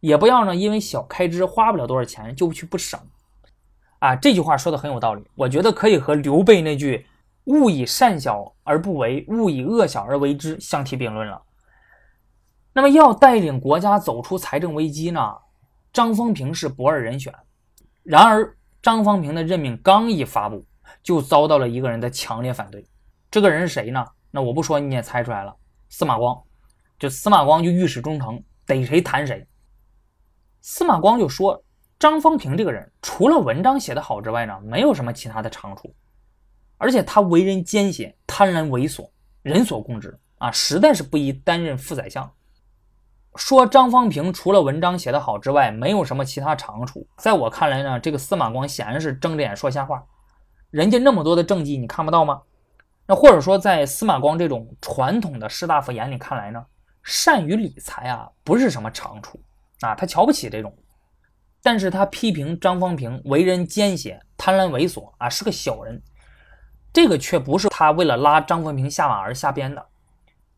[0.00, 3.00] 也不要呢，因为小开支花不了多少钱就去不省，
[3.98, 5.24] 啊，这句话说的很有道理。
[5.34, 7.06] 我觉得可以和刘备那句
[7.44, 11.42] “勿以善小而不为，勿以恶小而为之”相提并论了。
[12.74, 15.34] 那么要带领国家走出财政危机呢，
[15.94, 17.32] 张方平是不二人选。
[18.02, 20.64] 然而，张方平的任命刚一发布，
[21.02, 22.86] 就遭到了一个人的强烈反对。
[23.30, 24.06] 这个人是谁呢？
[24.30, 25.56] 那我不说你也猜出来了，
[25.88, 26.42] 司马光。
[26.98, 29.46] 就司马光就御史中丞，逮谁弹谁。
[30.60, 31.62] 司马光就说
[31.98, 35.94] ：“张方平这个人，除了文章写得好之外呢，没有什么其他的长处。
[36.78, 39.08] 而且他为人奸邪、贪婪猥琐，
[39.42, 42.30] 人所共知啊，实在是不宜担任副宰相。”
[43.36, 47.06] 说张方平除了文章写得好之外，没有什么其他长处。
[47.18, 50.02] 在我看来呢，这个司马光显然是睁着眼说瞎话。
[50.70, 52.40] 人家那么多的政绩，你看不到吗？
[53.06, 56.64] 那或者说，在司马光这种传统的士大夫眼里看来呢，
[57.02, 59.40] 善于理财啊，不是什么长处。
[59.80, 60.74] 啊，他瞧不起这种，
[61.62, 66.02] 但是他批评张方平为人奸邪、贪婪猥琐啊，是个小人。
[66.94, 69.86] 这个却不是他为了拉张方平下马而瞎编的，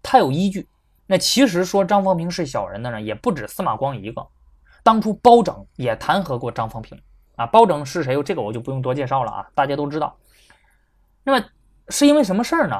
[0.00, 0.68] 他有依据。
[1.04, 4.24] 那其实说张方平是小人的呢，也不止司马光一个。
[4.84, 6.96] 当初包拯也弹劾过张方平
[7.34, 7.44] 啊。
[7.44, 8.22] 包拯是谁？
[8.22, 10.16] 这个我就不用多介绍了啊，大家都知道。
[11.24, 11.44] 那么
[11.88, 12.76] 是因为什么事儿呢？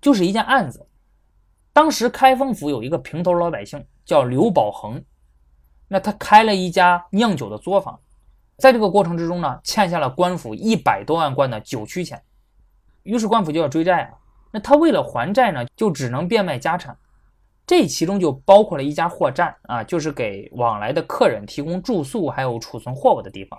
[0.00, 0.86] 就是一件案子。
[1.72, 5.02] 当时开封府有一个平头老百姓叫刘宝恒。
[5.90, 7.98] 那他开了一家酿酒的作坊，
[8.58, 12.22] 在这个过程之中呢，欠下了官府一百多万贯的酒曲钱，
[13.04, 14.18] 于是官府就要追债啊。
[14.50, 16.94] 那他为了还债呢，就只能变卖家产，
[17.66, 23.58] 这其中就包括了一家货站啊，就是给往来的客人提供住宿还有储存货物的地方。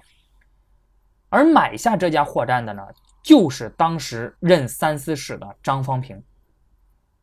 [1.30, 2.84] 而买下这家货站的呢，
[3.22, 6.22] 就是当时任三司使的张方平。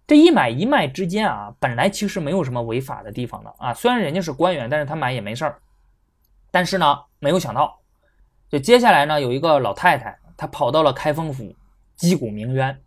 [0.07, 3.75] 这一买一卖之间啊，本来其实没有什么违法的地方的啊。
[3.75, 5.61] 虽然人家是官员，但是他买也没事儿。
[6.53, 7.77] 但是呢，没有想到，
[8.49, 11.53] 就接下来呢，有一个老太太，她跑到了开封府，
[11.97, 12.81] 击鼓鸣冤，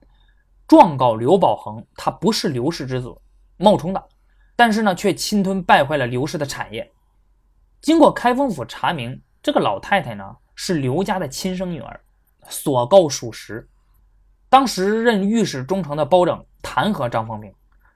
[0.66, 3.14] 状告刘宝恒，他不是刘氏之子，
[3.58, 4.02] 冒充的。
[4.56, 6.90] 但是呢，却侵吞败坏了刘氏的产业。
[7.82, 12.00] 经过开封府查明，这个老太太呢是刘家的亲生女儿，
[12.50, 13.66] 所告属实。
[14.50, 16.46] 当时任御史中丞的包拯。
[16.62, 17.50] 弹劾张方平，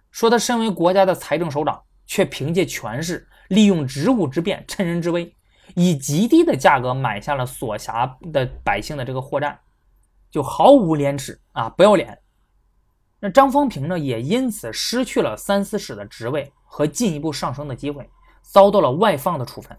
[0.10, 5.36] 说他身为国家的财政首长，却凭借权势，利用职务之便，趁人之危，
[5.76, 9.60] 以极低的价格买下了所辖的百姓的这个货栈，
[10.32, 12.18] 就毫无廉耻啊，不要脸。
[13.20, 18.10] 那张方平呢，也因此失去了三司使的职位和进一步上升的机会，
[18.42, 19.78] 遭到了外放的处分。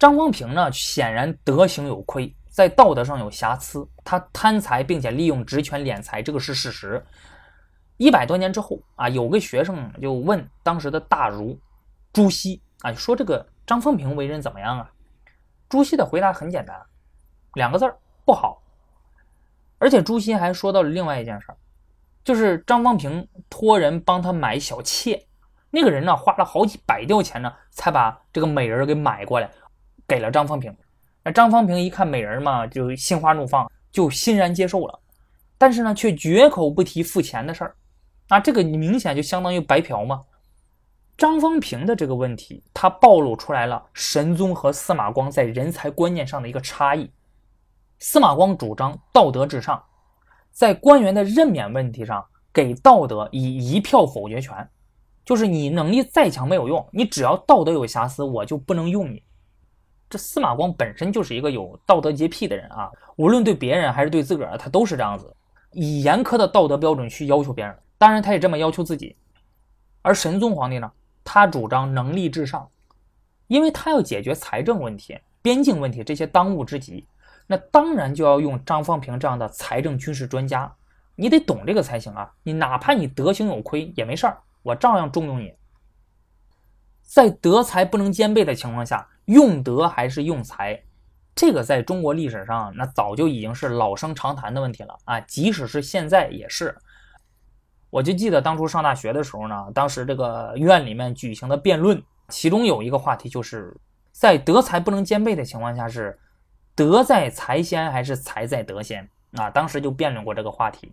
[0.00, 7.04] 张方平呢，显然德行有亏，在道德上有瑕疵，他贪财并且利用职权敛财，这个是事实。
[7.98, 11.60] 一百多年之后啊，有个学生就问当时的大儒
[12.14, 14.90] 朱熹啊，说这个张方平为人怎么样啊？
[15.68, 16.74] 朱熹的回答很简单，
[17.52, 18.62] 两个字儿不好。
[19.76, 21.56] 而且朱熹还说到了另外一件事儿，
[22.24, 25.26] 就是张方平托人帮他买小妾，
[25.68, 29.50] 那个人呢花了好几百吊钱呢，才把这个美人给买过来，
[30.08, 30.74] 给了张方平。
[31.26, 34.96] 那张方平一看美人嘛，就心花怒放，就欣然接受了，
[35.58, 37.74] 但是呢，却绝口不提付钱的事儿。
[38.28, 40.22] 啊，这个明显就相当于白嫖嘛！
[41.18, 47.10] 张方平的这个问题，他暴露出来了神宗和司马光在人才观念上的一个差异。
[47.98, 49.82] 司马光主张道德至上，
[50.52, 54.54] 在官员的任免问题上，给道德以一票否决权，
[55.24, 59.20] 就是你能力再强没有用，你只要道德有瑕疵，我就不能用你。
[60.08, 65.34] 这司马光本身就是一个有道德洁癖的人啊，无论对别人还是对自个儿，他都是这样子，
[65.72, 67.76] 以严苛的道德标准去要求别人。
[67.98, 69.16] 当然，他也这么要求自己。
[70.02, 70.90] 而神宗皇帝呢，
[71.24, 72.68] 他主张能力至上，
[73.48, 77.04] 因为他要解决财政问题、边境问题这些当务之急，
[77.46, 80.72] 那当然就要用张方平这样的财政军事专家。
[81.18, 82.30] 你得懂这个才行啊！
[82.42, 85.52] 你哪怕你德行有亏也没事儿，我照样重用你。
[87.02, 90.82] 在德才不能兼备的情况下，用德还是用才，
[91.34, 95.20] 这个在中国历史上那早就已经是老生常谈的问题了啊！
[95.20, 96.76] 即使是现在也是。
[97.90, 103.74] 我就记得当初上大学的时候呢，当时这个院里面举行的辩论，其中有一个话题就是
[104.12, 106.18] 在德才不能兼备的情况下，是
[106.74, 109.48] 德在才先还是才在德先啊？
[109.50, 110.92] 当时就辩论过这个话题。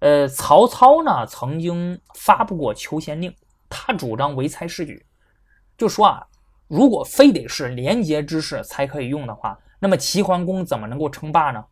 [0.00, 3.34] 呃，曹操呢曾经发布过求贤令，
[3.68, 5.04] 他主张唯才是举，
[5.78, 6.26] 就说啊，
[6.66, 11.64] 如果非得是廉洁之士才可以用的话，那么齐桓公怎么能够称霸呢？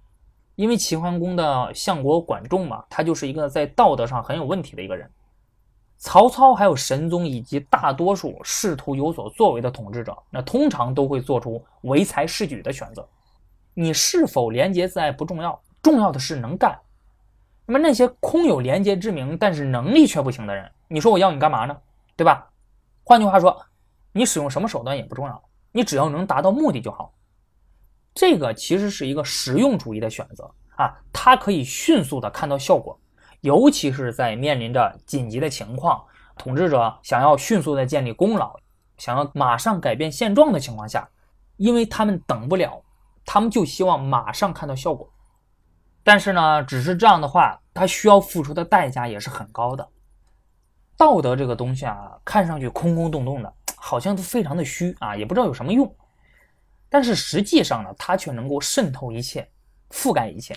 [0.54, 5.10] 因为齐桓公的相国管仲嘛，他就是一个在道德上很有问题的一个人。
[5.96, 13.08] 曹操还有神宗以及大多数试图有所作为的统治者，那通常都会做出唯才是举的选择。
[13.72, 16.78] 你是否廉洁自爱不重要，重要的是能干。
[17.64, 21.76] 那么那些空有廉洁之名，但是能力却不行的人，你说我要你干嘛呢？
[22.16, 22.50] 对吧？
[23.04, 23.64] 换句话说，
[24.12, 27.12] 你使用什么手段也不重要，你只要能达到目的就好。
[28.14, 33.00] 这个其实是一个实用主义的选择啊，它可以迅速的看到效果，
[33.40, 36.04] 尤其是在面临着紧急的情况，
[36.36, 38.54] 统治者想要迅速的建立功劳，
[38.98, 41.08] 想要马上改变现状的情况下，
[41.56, 42.82] 因为他们等不了，
[43.24, 45.10] 他们就希望马上看到效果。
[46.04, 49.88] 但是呢，只是这样的话，他需要付出的代价也是很高的。
[50.98, 55.92] 道德这个东西啊，看上去空空洞洞的，好像都非常的虚啊，也不知道有什么用。
[56.88, 59.46] 但是实际上呢，它却能够渗透一切，
[59.90, 60.56] 覆盖一切，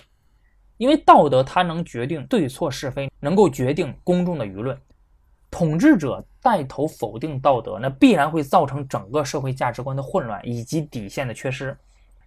[0.76, 4.78] 因为道德它能决定对错是非，能够决定公众的舆论。
[5.50, 11.76] 统治者带头否定道德，那必然会造成整个社会价值观的混乱以及底线的缺失。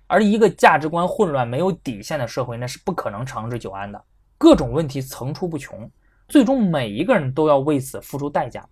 [0.05, 4.03] 而一个价值观混乱、没有底线的社会，那是不可能长治久安的。
[4.37, 5.89] 各种问题层出不穷，
[6.27, 8.67] 最终每一个人都要为此付出代价。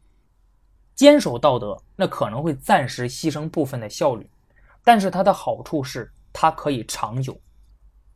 [0.97, 4.29] 坚守道德，那可能会暂时牺牲部分的效率。
[4.83, 7.39] 但是它的好处是，它可以长久。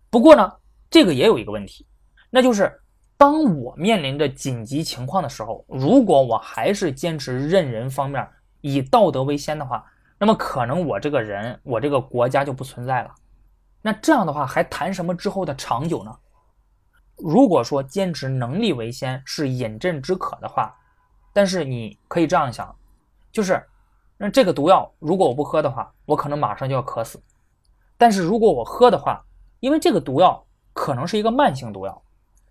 [0.09, 0.51] 不过呢，
[0.89, 1.85] 这个也有一个问题，
[2.29, 2.81] 那就是
[3.17, 8.27] 当我面临着紧急情况的时候，如果我还是坚持任人方面
[8.61, 9.85] 以道德为先的话，
[10.17, 13.13] 那么可能我这个人，我这个国家就不存在了。
[13.83, 16.17] 那这样的话，还谈什么之后的长久呢？
[17.17, 20.75] 如果说坚持能力为先是饮鸩止渴的话，
[21.33, 22.75] 但是你可以这样想，
[23.31, 23.61] 就是。
[24.23, 27.19] 那这个毒药，如果我不喝的话，我可能马上就要渴死。
[27.97, 29.19] 但是如果我喝的话，
[29.61, 32.01] 因为这个毒药可能是一个慢性毒药，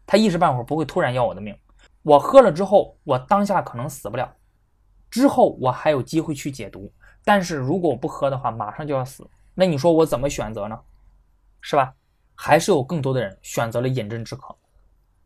[0.04, 1.56] 它一时半会儿不会突然要我的命。
[2.02, 4.34] 我喝了之后，我当下可能死不了，
[5.08, 6.92] 之后我还有机会去解毒。
[7.24, 9.24] 但是如果我不喝的话，马上就要死。
[9.54, 10.76] 那你说我怎么选择呢？
[11.60, 11.94] 是吧？
[12.34, 14.52] 还是有更多的人选择了饮鸩止渴。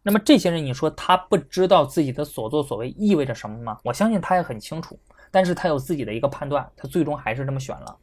[0.07, 3.81] 那么这些人，你说他不知道自己的所作所为意味着什么吗？
[3.83, 5.01] 我相信他也很清楚，
[5.31, 7.97] 但是他有自己的一个判断，他最终还是这么选了。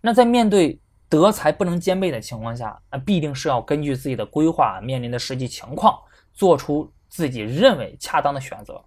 [0.00, 5.96] 那在面对德才不能兼备的情况下，那必定是要根据自己的规划、面临的实际情况，
[6.32, 8.84] 做出自己认为恰当的选择。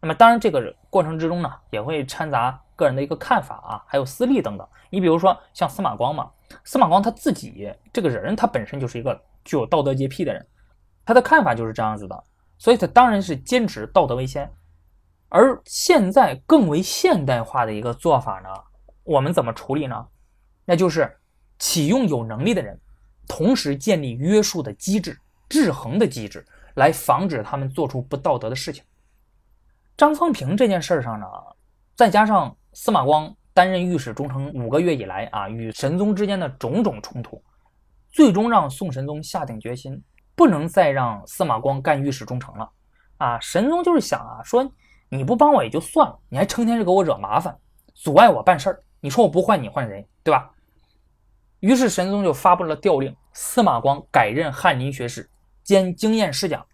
[0.00, 4.64] 那么当然，这个过程之中呢，也会掺杂个人的一个看法啊，还有私利等等。
[4.88, 6.30] 你比如说像司马光嘛，
[6.62, 10.46] 司马光他自己这个人，他本身就是一个具有道德洁癖的人，
[11.04, 12.24] 他的看法就是这样子的，
[12.58, 14.50] 所以他当然是坚持道德为先。
[15.28, 18.48] 而现在更为现代化的一个做法呢，
[19.02, 20.06] 我们怎么处理呢？
[20.64, 21.14] 那就是
[21.58, 22.80] 启用有能力的人，
[23.26, 28.84] 同时建立约束的机制、制衡的机制，来防止他们做出不道德的事情。
[29.96, 31.26] 张方平这件事上呢，
[31.94, 37.42] 再加上司马光担任御史中丞五个月以来啊，与神宗之间的种种冲突，
[38.10, 40.02] 最终让宋神宗下定决心，
[40.34, 42.70] 不能再让司马光干御史中丞了。
[43.18, 44.68] 啊，神宗就是想啊，说
[45.08, 47.56] 你不帮我也就算了，你还成天是给我惹麻烦，
[47.94, 48.82] 阻碍我办事儿。
[49.00, 50.50] 你说我不换你换谁，对吧？
[51.60, 55.30] 于是神宗就发布了调令，司马光改任翰林学士
[55.62, 56.66] 兼经验侍讲。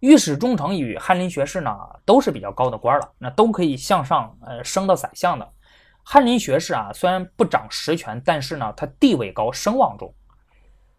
[0.00, 1.70] 御史中丞与翰林学士呢，
[2.04, 5.48] 都是比较高的官了，那都可以向上呃升到宰相的。
[6.02, 10.12] 翰林学士啊，虽然不掌实权，但是呢，他地位高，声望重。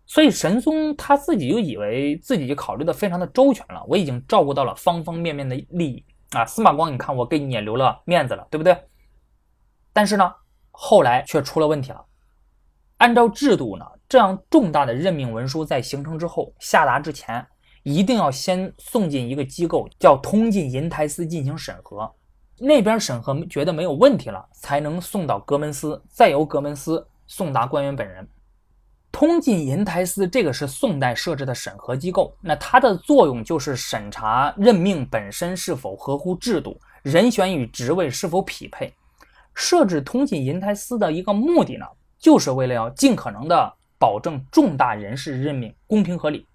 [0.06, 6.46] 所以神宗他自己就以为自己就考虑的非常的周全了，我已经照顾到了方方面面的利益啊。
[6.46, 8.78] 司马光，你看我给你也留了面子了，对不对？
[9.94, 10.34] 但是呢，
[10.72, 12.06] 后来却出了问题了。
[12.98, 17.46] 按照制度呢，这样重大的任命文书在形成之后下达之前，
[17.84, 22.14] 一定要先送进一个机构，叫通进银台司进行审核。
[22.60, 28.28] 那边审核觉得没有问题了，才能送到阁门司，再由阁门司送达官员本人。
[29.14, 38.92] 通晋银台司这个是宋代设置的审核机构，那它的作用就是审查任命本身是否合乎制度，人选与职位是否匹配。
[39.54, 41.86] 设置通晋银台司的一个目的呢？
[42.18, 46.48] 就是为了要尽可能的保证重大人事任命公平合理。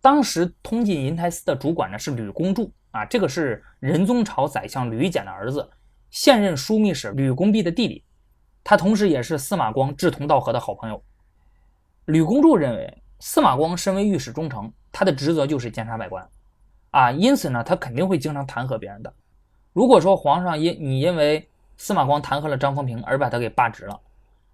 [0.00, 5.70] 当时通晋银台司的主管呢是吕公著啊，这个是仁宗朝宰相吕简的儿子，
[6.10, 8.02] 现任枢密使吕公弼的弟弟，
[8.64, 11.00] 他同时也是司马光志同道合的好朋友。
[12.08, 16.26] 吕公著认为，司马光身为御史中丞，他的职责就是监察百官
[16.90, 19.12] 啊，因此呢，他肯定会经常弹劾别人的。
[19.74, 21.46] 如果说皇上因你因为
[21.76, 24.00] 司马光弹劾了张丰平而把他给罢职了。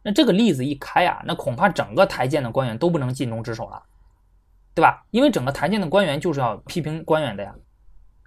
[0.02, 3.80] 那这个例子一开啊，那恐怕整个台谏的官员都不能尽忠职守了，
[4.74, 5.06] 对吧？
[5.12, 7.54] 因为整个台谏的官员就是要批评官员的呀。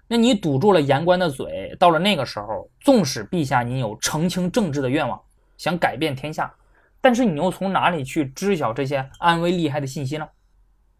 [0.06, 5.20] 那你堵住了言官的嘴，到了那个时候，纵使陛下您有澄清政治的愿望，
[5.58, 6.50] 想改变天下，
[7.00, 10.28] 但是你又从哪里去知晓这些安危利害的信息呢？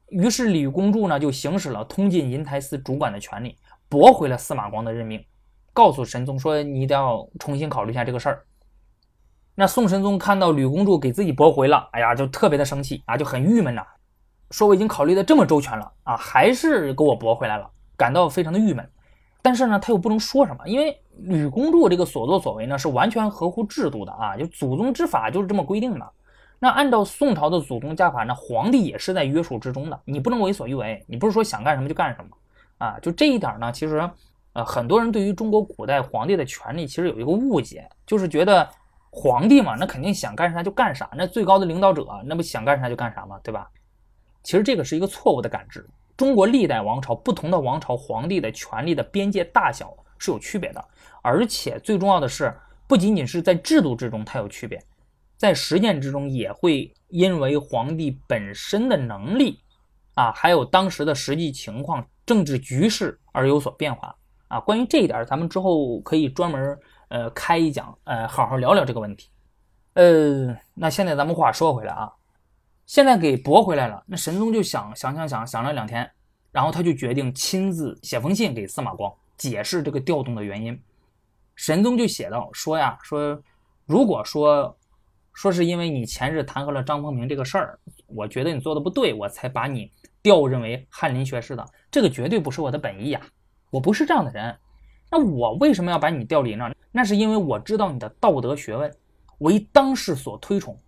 [0.08, 5.22] 于是吕公著呢就行使了通进银台司主管的权利，驳回了司马光的任命，
[5.72, 8.44] 告诉神宗说你一定要重新考虑一下这个事儿。
[9.54, 13.84] 那宋神宗看到吕公著给自己驳回了，哎呀，就特别的生气啊，就很郁闷呐，
[14.50, 18.88] 说我已经考虑的这么周全了啊，还是给我驳回来了，感到非常的郁闷。
[19.42, 26.10] 但是呢，他又不能说什么，因为吕公著这个所作所为呢，是完全合乎制度的啊，就祖宗之法就是这么规定的。
[26.58, 32.30] 那按照宋朝的祖宗家法，那皇帝也是在约束之中的，你不能为所欲为，你不是说想干什么就干什么
[32.78, 32.98] 啊。
[33.00, 34.08] 就这一点呢，其实
[34.52, 38.68] 呃，很多人对于中国古代皇帝的权利其实有一个误解，就是觉得。
[39.10, 43.40] 皇帝嘛，那肯定想干啥就干啥，那最高的领导者，那不想干啥就干啥嘛？
[43.42, 43.66] 对吧？
[44.42, 45.84] 其实这个是一个错误的感知。
[46.14, 50.84] 中国历代王朝，不同的王朝皇帝的权力的边界大小是有区别的，
[51.22, 52.54] 而且最重要的是，
[52.86, 54.82] 不仅仅是在制度之中它有区别，
[55.36, 59.60] 在实践之中也会因为皇帝本身的能力
[60.14, 64.14] 啊，还有当时的实际情况、政治局势而有所变化
[64.48, 64.60] 啊。
[64.60, 66.78] 关于这一点，咱们之后可以专门。
[67.10, 69.30] 呃，开一讲，呃，好好聊聊这个问题。
[69.94, 72.12] 呃，那现在咱们话说回来啊，
[72.84, 74.04] 现在给驳回来了。
[74.06, 76.06] 那神宗就想想想想想了两天，
[76.52, 80.78] 然后他就决定亲自写封信给司马光，解释这个调动的原因。
[81.54, 83.40] 神宗就写道说呀，说
[83.86, 84.76] 如果说
[85.32, 93.20] 说是因为你前日弹劾了张丰平这个事儿，我觉得你做的不对，我才把你调任为翰林学士的，这个绝对不是我的本意呀，
[93.70, 94.54] 我不是这样的人。
[95.10, 96.70] 那我为什么要把你调离呢？
[96.92, 98.94] 那是因为我知道你的道德学问，
[99.38, 100.78] 为当世所推崇。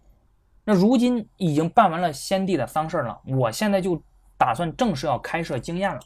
[0.64, 4.00] 那如今已经办完了先帝的丧事了，我现在就
[4.36, 6.00] 打算正式要开设经验了。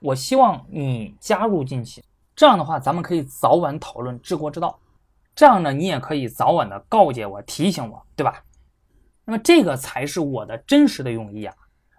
[0.00, 2.02] 我希望你加入进去。
[2.34, 4.78] 这样的话，咱们可以早晚讨论治国之道。
[5.34, 8.42] 这样呢，你也可以早晚的告诫我、提醒我，对吧？
[9.24, 11.54] 那么这个才是我的真实的用意啊。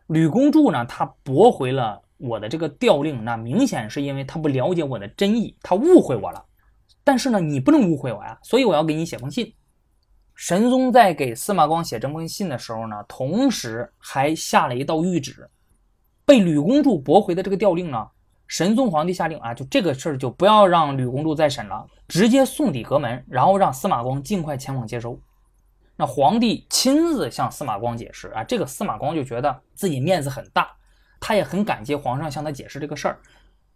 [0.07, 6.43] 吕公柱呢，他驳回了我的这个调令，那明显是因为他不了解我的真意，他误会我了。
[7.03, 9.53] 但是呢，你不能误会我呀，所以我要给你写封信。
[10.35, 15.47] 神宗在给司马光写这封信的时候呢，同时还下了一道谕旨，
[16.25, 18.07] 被吕公柱驳回的这个调令呢，
[18.47, 25.19] 神宗皇帝下令啊，就这个事儿就不要让吕公柱再审了，直接送抵阁门，然后让司马光尽快前往接收。
[25.97, 30.69] 那皇帝亲自向司马光解释啊，这个司马光就觉得自己面子很大，
[31.19, 33.19] 他也很感激皇上向他解释这个事儿，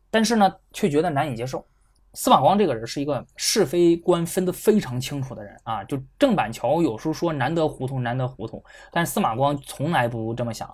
[0.10, 1.66] 但是呢，却觉得难以接受。
[2.14, 10.74] 司马光这个人是一个是非观分得非常清楚的人啊，就郑板桥有时候说难得糊涂，难得糊涂，但是司马光从来不这么想，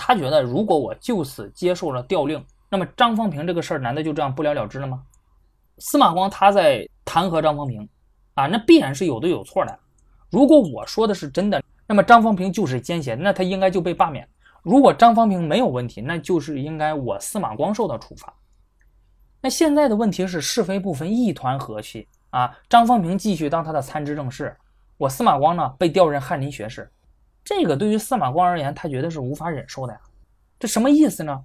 [0.00, 5.02] 他觉得如果我就此接受了调令，那么张方平这个事儿难道就这样不了了之了吗？
[5.78, 7.86] 司马光他在弹劾张方平
[8.34, 9.78] 啊，那必然是有对有错的。
[10.30, 14.24] 如果我说的是真的，那么张方平就是奸邪，那他应该就被罢免；
[14.62, 18.32] 如果张方平没有问题，那就是应该我司马光受到处罚。
[19.40, 22.56] 那现在的问题是是非不分，一团和气啊！
[22.68, 24.56] 张方平继续当他的参知政事，
[24.96, 26.90] 我司马光呢被调任翰林学士，
[27.48, 29.98] 这个对于司马光而言，他觉得是无法忍受的呀。
[30.58, 31.42] 这什么意思呢？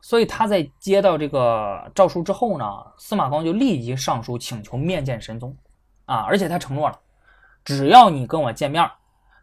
[0.00, 2.64] 所以他在接到这个诏书之后呢，
[2.98, 5.56] 司马光就立即上书请求面见神宗
[6.06, 6.98] 啊，而且他承诺了，
[7.64, 8.84] 只要你跟我见面，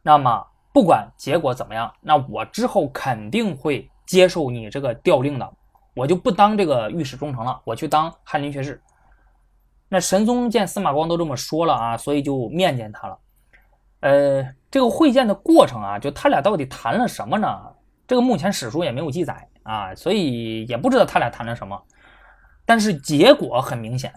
[0.01, 5.49] 那么不管结果怎么样，那我之后肯定会接受你这个调令的。
[5.95, 8.81] 我就不当这个御史中丞了，我去当翰林学士。
[9.87, 13.17] 那神宗见司马光都这么说了啊，所以就面见他了。
[14.03, 17.47] 呃，这个会见的过程啊，就他俩到底谈了什么呢？
[18.05, 21.81] 这个目前史书也没有记载啊，所以也不知道他俩谈了什么。
[22.65, 24.13] 但是结果很明显，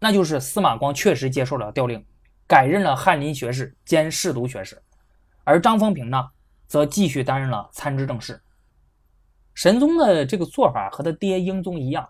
[0.00, 2.02] 那就是司马光确实接受了调令，
[2.46, 4.82] 改任了翰林学士兼侍读学士，
[5.44, 6.28] 而张方平呢，
[6.66, 8.40] 则继续担任了参知政事。
[9.52, 12.08] 神宗的这个做法和他爹英宗一样，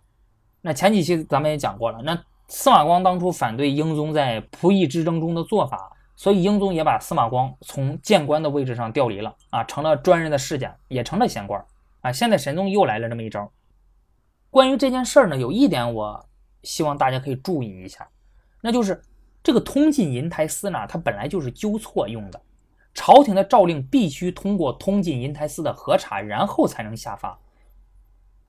[0.61, 2.01] 那前几期咱们也讲过了。
[2.03, 2.17] 那
[2.47, 11.63] 司马光当初反对英宗在仆役之争中的做法，所以英宗也把司马光从谏官的位置上调离了啊，成了专任的侍讲，也成了闲官
[12.01, 12.11] 啊。
[12.11, 13.53] 现在神宗又来了这么一招。
[14.51, 16.27] 关于这件事儿呢，有一点我
[16.63, 18.09] 希望大家可以注意一下，
[18.63, 19.01] 那就是
[19.43, 22.41] 这个通进银台司呢，它本来就是纠错用的。
[22.95, 27.39] 朝廷的诏令必须通过通进银台司的核查，然后才能下发。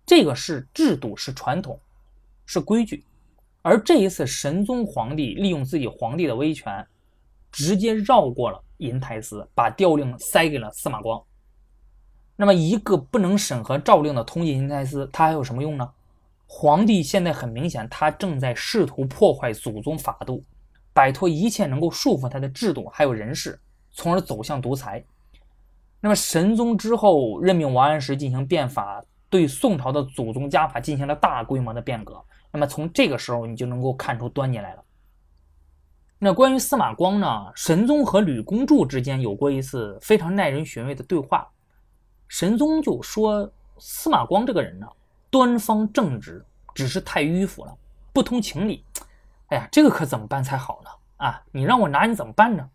[0.06, 1.78] 这个是制度，是传统，
[2.46, 3.04] 是规矩。
[3.62, 6.88] 而这一次，神宗皇帝利用自己皇帝的威权，
[7.58, 11.20] 直接绕过了银台司，把调令塞给了司马光。
[12.36, 15.90] 那么，一个不能审核诏令的通晋银台司，它还有什么用呢？
[16.46, 20.44] 皇帝现在很明显，他正在试图破坏祖宗法度，
[20.94, 23.60] 摆脱一切能够束缚他的制度，还有人事。
[23.92, 25.04] 从而走向独裁。
[26.00, 32.24] 那么神宗之后任命王安石进行变法，对宋朝的祖宗家法进行了大规模的变革。
[32.52, 34.84] 那么从这个时候你就能够看出端倪来了。
[36.20, 37.46] 那关于司马光呢？
[37.54, 41.48] 神宗和吕公柱之间有过一次非常耐人寻味的对话。
[42.28, 44.88] 神宗就说司马光这个人呢，
[45.30, 46.44] 端方正直，
[46.74, 47.78] 只是太迂腐了，
[48.12, 48.84] 不通情理。
[49.50, 50.90] 哎呀，这个可怎么办才好呢？
[51.18, 52.68] 啊，你让我拿你怎么办呢？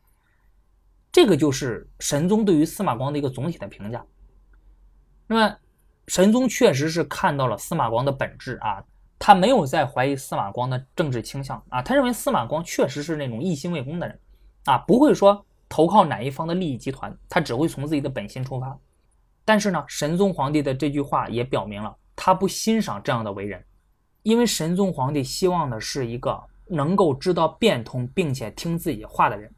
[1.11, 4.05] 这个就是神宗对于司马光的一个总体的评价。
[5.27, 5.57] 那么，
[6.07, 8.83] 神宗确实是看到了司马光的本质啊，
[9.25, 14.19] 他没有在怀疑司马光的政治倾向啊，他认为司马光确实是那种一心为公的人
[14.65, 18.77] 啊，不会说投靠哪一方的利益集团，他只会从自己的本心出发。
[19.45, 23.65] 但是呢，神宗皇帝的这句话也表明了他不欣赏这样的为人，
[24.25, 29.55] 因为神宗皇帝希望的是一个能够知道变通并且听自己话的人。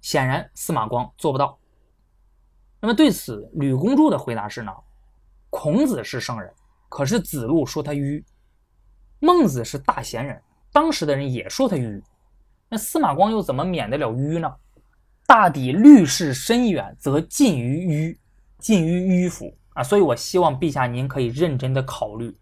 [0.00, 1.58] 显然，司马光做不到。
[2.80, 4.72] 那么对此，吕公柱的回答是呢：
[5.50, 6.54] 孔子是圣人，
[6.88, 8.22] 可是子路说他愚；
[9.20, 10.40] 孟子是大贤人，
[10.72, 12.02] 当时的人也说他迂。
[12.68, 14.54] 那司马光又怎么免得了迂呢？
[15.26, 18.16] 大抵虑事深远，则近于迂，
[18.58, 19.82] 近于迂腐啊！
[19.82, 22.36] 所以我希望陛下您可以认真的考虑。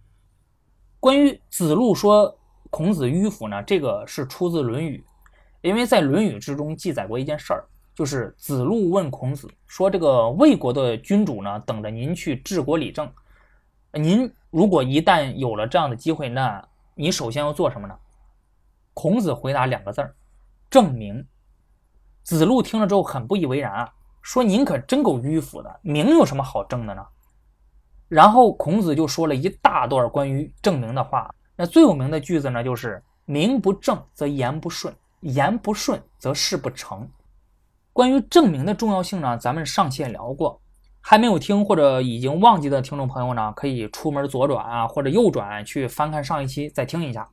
[1.00, 2.38] 关于子路说
[2.70, 5.04] 孔子迂腐呢，这个是出自《论语》。
[5.62, 13.10] 因为在《论语》之中记载过一件事儿，就是子路问孔子说：“这个魏国的君主呢，等着您去治国理政。
[13.92, 17.94] 您如果一旦有了这样的机会，那你首先要做什么呢？”
[18.94, 20.16] 孔子回答两个字儿
[20.70, 21.26] ：“证明。”
[22.24, 23.92] 子路听了之后很不以为然啊，
[24.22, 27.04] 说：“您可真够迂腐的，名有什么好证的呢？”
[28.08, 31.30] 然后孔子就说了一大段关于证明的话。
[31.54, 37.06] 那最有名的句子呢，就是“名不正则言不顺，言不顺则事不成”。
[37.92, 40.58] 关于证明的重要性呢，咱们上期也聊过。
[41.08, 47.30] 还没有听或者已经忘记的听众朋友呢，可以出门左转啊，或者右转去翻看上一期再听一下。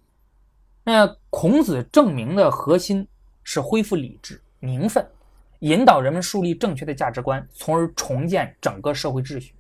[0.84, 3.08] 那孔子证明的核心
[3.44, 5.04] 是恢复理智、名分，
[5.62, 9.56] 引导人们树立正确的价值观，从而重建整个社会秩序。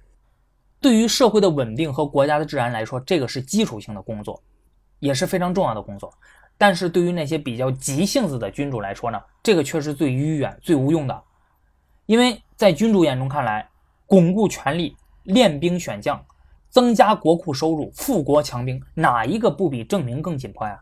[0.80, 4.39] 对于社会的稳定和国家的治安来说，这个是基础性的工作，
[4.99, 6.14] 也是非常重要的工作。
[6.55, 11.24] 但是对于那些比较急性子的君主来说呢，这个却是最迂远、最无用的，
[12.05, 13.68] 因为在君主眼中看来。
[14.06, 16.24] 巩固权力、练兵选将、
[16.70, 20.80] 增加国库收入、富国强兵，哪一个不比证明更紧迫呀？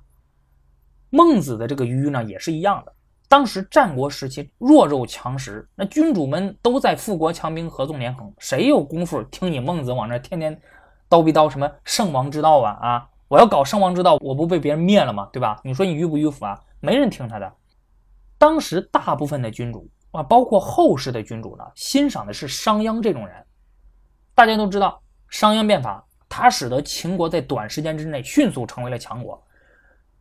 [1.09, 2.93] 孟子的这个迂呢，也是一样的。
[3.27, 10.61] 当时战国时期弱肉强食，那君主们都在富国强兵、合纵连横，谁有功夫听你孟子往那天天
[11.09, 12.77] 叨逼叨什么圣王之道啊？
[12.81, 15.29] 啊，我要搞圣王之道，我不被别人灭了吗？
[15.31, 15.61] 对吧？
[15.63, 16.59] 你说你迂不迂腐啊？
[16.81, 17.53] 没人听他的。
[18.37, 19.87] 当时大部分的君主。
[20.11, 23.45] 啊，包括后世的君主呢，欣赏的是商鞅这种人。
[24.35, 29.41] 大家都知道，商鞅变法，他使得秦国在短时间之内迅速成为了强国，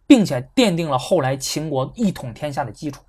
[0.06, 3.02] 并且奠定了后来秦国一统天下的基础。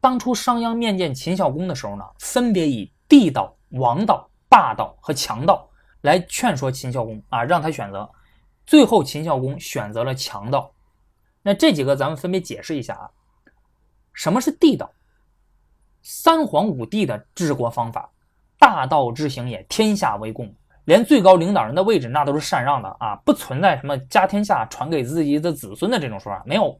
[0.00, 5.68] 当初商鞅面见秦孝公的时候呢，分别以地道、王道、霸道和强道
[6.00, 8.10] 来劝说秦孝公啊，让他选择。
[8.64, 10.72] 最后，秦孝公选择了强道。
[11.42, 13.10] 那这几个咱们分别解释一下啊。
[14.12, 14.92] 什么是地道？
[16.02, 18.10] 三皇五帝的治国方法，
[18.58, 20.52] 大道之行也，天下为公。
[20.84, 26.76] 连最高领导人的位置，那都是禅让的啊，不存在什么家天下传给自己的子孙的这种说法，没有。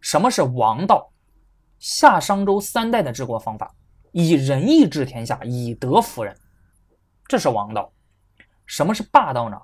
[0.00, 1.10] 什么是王道？
[1.80, 3.74] 夏商周三代的治国方法，
[4.12, 6.36] 以仁义治天下，以德服人，
[7.26, 7.92] 这是王道。
[8.66, 9.60] 什么是霸道呢？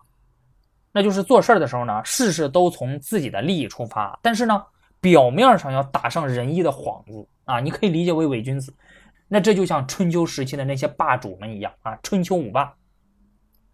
[0.91, 4.61] 那就是做事的时候呢，事事都从自己的利益出发，但是呢。
[5.05, 8.74] 表面上要打上仁义的幌子啊，你可以理解为伪君子。
[9.28, 12.74] 那这就像春秋时期的那些霸主们一样啊，春秋五霸。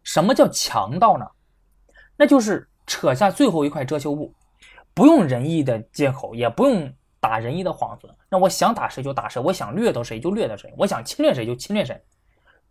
[0.02, 1.24] 什么叫强盗呢？
[2.16, 4.34] 那就是扯下最后一块遮羞布，
[4.92, 8.12] 不用仁义的借口，也不用打仁义的幌子。
[8.28, 12.02] 那我想打谁就打谁，我想掠夺谁就掠夺谁，我想侵略谁就侵略谁。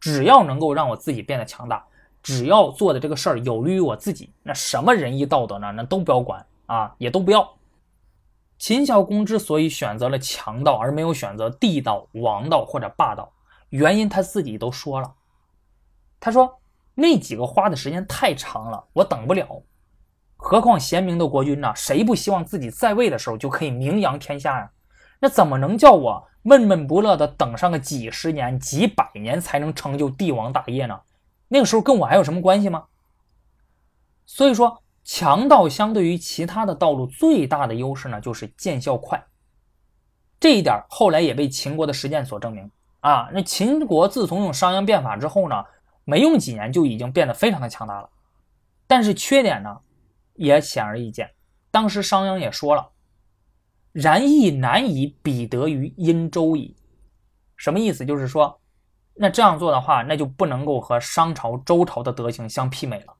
[0.01, 1.82] 只要能够让我自己变得强大，
[2.22, 5.72] 只要做的这个事儿有利于我自己，那什么仁义道德呢？
[5.72, 7.49] 那都不要管啊，也都不要。
[8.60, 13.32] 秦孝公之所以选择了强盗，而没有选择地道、王道或者霸道，
[13.70, 15.16] 原因他自己都说了。
[16.20, 16.60] 他说
[16.93, 19.64] 那几个花的时间太长了，我等不了。
[20.36, 21.72] 何况贤明的国君呢？
[21.74, 24.70] 谁不希望自己在位的时候就可以名扬天下呀？
[25.22, 30.99] 那怎么能叫我闷闷不乐的等上个几十年、几百年才能成就帝王大业呢？
[31.47, 32.88] 那个时候跟我还有什么关系吗？
[34.26, 34.84] 所以说。
[35.12, 39.20] 强盗相对于其他的道路最大的优势呢，就是见效快。
[40.39, 43.28] 这一点后来也被秦国的实践所证明啊。
[43.34, 45.66] 那秦国自从用商鞅变法之后呢，
[46.05, 48.07] 没用几年就已经变得非常的强大了。
[48.86, 49.80] 但是缺点呢，
[50.36, 51.28] 也显而易见。
[51.72, 52.88] 当时商鞅也说了
[53.91, 56.78] ：“然亦难以比得于殷周矣。”
[57.57, 58.05] 什么意思？
[58.05, 58.62] 就是说，
[59.16, 63.16] 那这样做的话，那就不能够和商朝、周朝的德行相媲美了。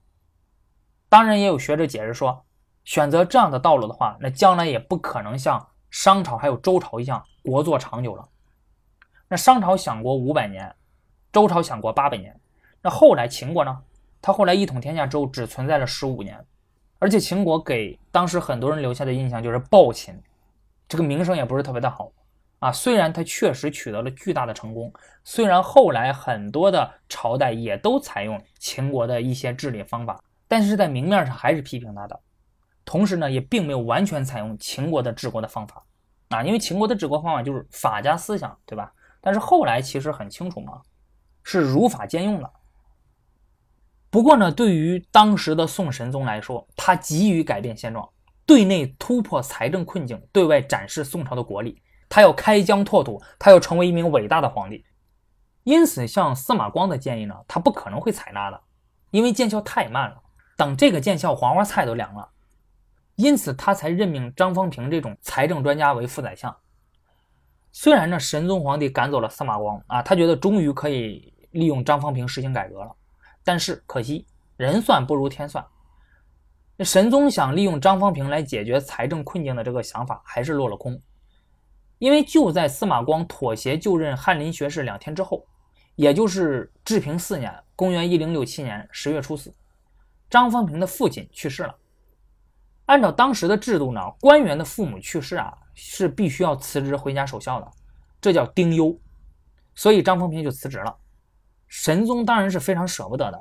[1.10, 2.46] 当然，也有学者解释说，
[2.86, 8.30] 选择这样的道路的话，那将来也不可能像商朝还有周朝一样国祚长久了。
[9.28, 10.72] 那商朝享国五百年，
[11.32, 12.40] 周朝享国八百年，
[12.82, 13.82] 那后来秦国呢？
[14.22, 16.46] 他后来一统天下之后，只存在了十五年，
[17.00, 20.22] 而且秦国给当时很多人留下的印象就是暴秦，
[20.88, 22.12] 这个名声也不是特别的好
[22.60, 22.72] 啊。
[22.72, 24.94] 虽然他确实取得了巨大的成功，
[25.24, 30.22] 虽然后来很多的朝代也都采用秦国的一些治理方法。
[30.50, 32.20] 但是在明面上还是批评他的，
[32.84, 35.86] 同时呢，也并没有完全采用秦国的治国的方法
[36.30, 38.92] 啊，因为秦国的治国方法就是法家思想，对吧？
[39.22, 40.82] 但是后来其实很清楚嘛，
[41.44, 42.52] 是儒法兼用的。
[44.10, 48.10] 不过呢，对于当时的宋神宗来说，他急于改变现状，
[48.46, 51.80] 对内突破财政困境，对外展示宋朝的国力，
[52.10, 54.84] 他要开疆拓土，他要成为一名伟大的皇帝。
[55.64, 58.60] 因此，像司马光的建议呢，他不可能会采纳的，
[59.12, 60.20] 因为见效太慢了。
[60.60, 62.30] 等这个见效，黄花菜都凉了，
[63.16, 66.54] 因此他才任命张方平这种财政专家为副宰相。
[67.72, 72.94] 虽然呢，神宗皇帝赶走了司马光啊，他觉得终于可以利用张方平实行改革了，
[73.42, 75.66] 但是可惜人算不如天算，
[76.80, 81.00] 神宗想利用张方平来解决财政困境的这个想法还是落了空，
[82.00, 85.48] 因为就在司马光妥协就任翰林学士两天之后，
[85.96, 89.56] 也就是治平四年（公元一零六七年）十月初四，
[90.30, 91.76] 张方平的父亲去世了。
[92.86, 97.72] 按照当时的制度呢，官员的父母去世啊，是必须要辞职回家守孝的，
[98.20, 99.00] 这叫丁忧。
[99.76, 100.96] 所以张方平就辞职了。
[101.68, 103.40] 神宗当然是非常舍不得的，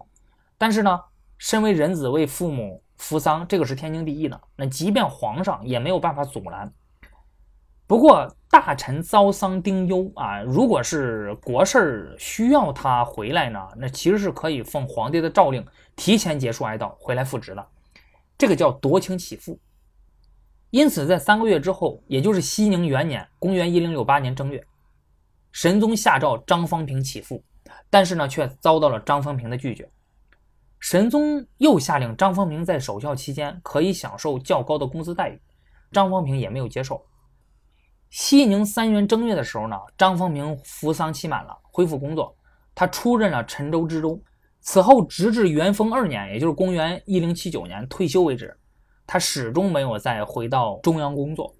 [0.59, 1.01] 但是呢，
[1.39, 4.41] 身为人子为父母扶丧，这个是天经地义的。
[4.55, 6.72] 那即便皇上也没有办法阻拦。
[7.89, 15.66] 不过大臣遭丧丁忧啊，如果是国事儿需要他回来呢，那其实是可以奉皇帝的诏令
[15.97, 17.66] 提前结束哀悼，回来复职的。
[18.36, 19.59] 这个叫夺情起复。
[20.68, 24.62] 因此，在三个月之后，也就是熙宁元年（公元一零六八年正月），
[25.51, 27.43] 神宗下诏张方平起复。
[27.89, 29.91] 但是呢，却遭到了张方平的拒绝。
[30.78, 35.41] 神宗又下令张方平在守孝期间可以享受较高的工资待遇，
[35.91, 37.03] 张方平也没有接受。
[38.11, 42.36] 西宁三元正月的时候呢，张方平服丧期满了，恢复工作，
[42.74, 44.20] 他出任了陈州知州。
[44.61, 48.56] 此后直至元丰二年，也就是公元一零七九年退休为止，
[49.06, 51.54] 他始终没有再回到中央工作。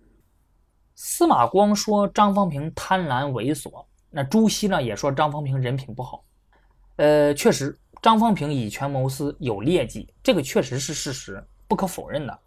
[0.95, 3.85] 司马光说张方平贪婪猥琐。
[4.11, 6.25] 那朱熹呢也说张方平人品不好，
[6.97, 12.39] 呃，确实张方平以权谋私，有劣迹，这个确实是事实，不可否认的。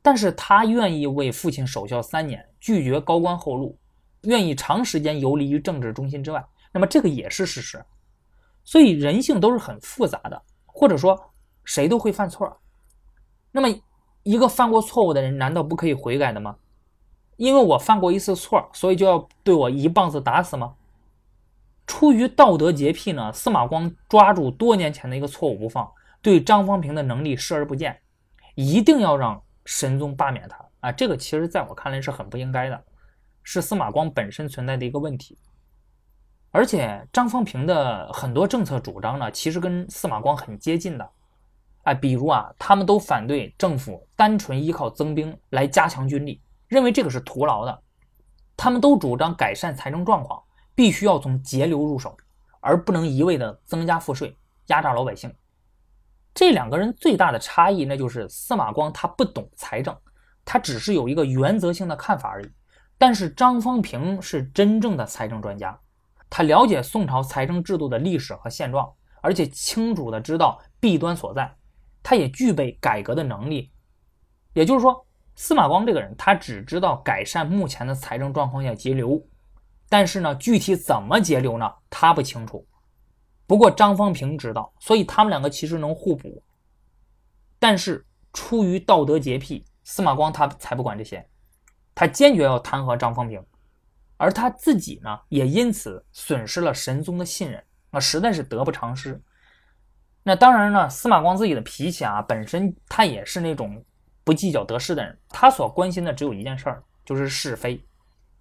[0.00, 3.76] 但是他愿意为父亲守孝三年，拒绝高官厚禄，
[4.22, 7.84] 愿意长时间游离于政治中心之外，那么这个也是事实。
[8.64, 11.18] 所以人性都是很复杂的，或者说
[11.64, 12.60] 谁都会犯错。
[13.50, 13.68] 那么
[14.22, 16.56] 一个犯过错误的人，难道不可以悔改的吗？
[17.36, 20.74] 因为我犯过一次错，所以就要对我一棒子打死吗？
[21.86, 25.90] 出于道德洁癖呢，司马光抓住多年前的一个错误不放，
[26.20, 27.98] 对张方平的能力视而不见，
[28.54, 30.90] 一定要让神宗罢免他啊！
[30.90, 32.84] 这个其实在我看来是很不应该的，
[33.42, 35.36] 是司马光本身存在的一个问题。
[36.50, 41.06] 而且张方平的很多政策主张呢，其实跟司马光很接近的，
[41.82, 46.40] 哎，比如啊，他们都反对政府单纯依靠增兵来加强军力。
[46.66, 47.82] 认为这个是徒劳的，
[48.56, 50.42] 他们都主张改善财政状况，
[50.74, 52.16] 必须要从节流入手，
[52.60, 54.34] 而不能一味的增加赋税，
[54.68, 55.30] 压榨老百姓。
[56.38, 59.92] 这两个人最大的差异，那就是司马光他不懂财政，
[60.44, 62.48] 他只是有一个原则性的看法而已。
[62.96, 65.76] 但是张方平是真正的财政专家，
[66.30, 68.88] 他了解宋朝财政制度的历史和现状，
[69.20, 71.52] 而且清楚的知道弊端所在，
[72.04, 73.72] 他也具备改革的能力。
[74.52, 75.04] 也就是说。
[75.34, 79.20] 司马光这个人，他只知道改善目前的财政状况要节流，
[79.88, 81.68] 但是呢，具体怎么节流呢？
[81.90, 82.64] 他不清楚。
[83.48, 86.40] 不过张方平知道，所以他们两个其实能互补。
[87.58, 91.28] 但是出于道德洁癖，司马光他才不管这些，
[91.96, 93.44] 他坚决要弹劾张方平，
[94.16, 99.20] 而他自己呢，也因此损失了神宗的信任，那实在是得不偿失。
[100.22, 103.84] 那当然呢，司马光自己的脾气啊，本身他也是那种。
[104.24, 107.82] 不计较得失的人，他所关心的只有一件事儿，就是是非，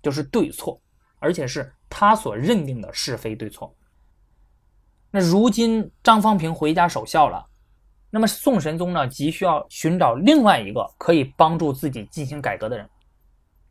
[0.04, 0.78] 就是对错，
[1.18, 3.74] 而且是他所认定的是非对错。
[5.10, 7.46] 那如今张方平回家守孝了，
[8.10, 12.88] 那么宋神宗呢，急需要寻找另外一个可以帮助自己进行改革的人。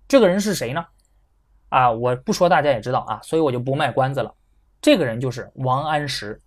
[0.08, 0.84] 这个人是谁呢？
[1.68, 4.32] 啊，我不说大家也知道啊，所以我就不卖关子了。
[4.80, 6.40] 这个人就是王安石。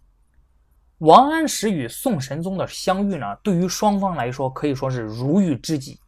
[1.00, 6.00] 王安石与宋神宗的相遇呢，对于双方来说可以说是如遇知己，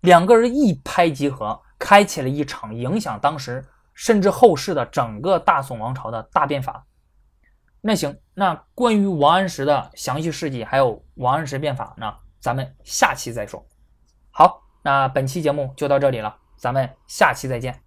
[0.00, 6.84] 两个人一拍即合，开启了一场影响当时甚至后世的整个大宋王朝的大变法。
[7.86, 13.62] 那行，那关于王安石的详细事迹，还有王安石变法呢，咱们下期再说。
[14.30, 17.83] 好，那本期节目就到这里了，咱们下期再见。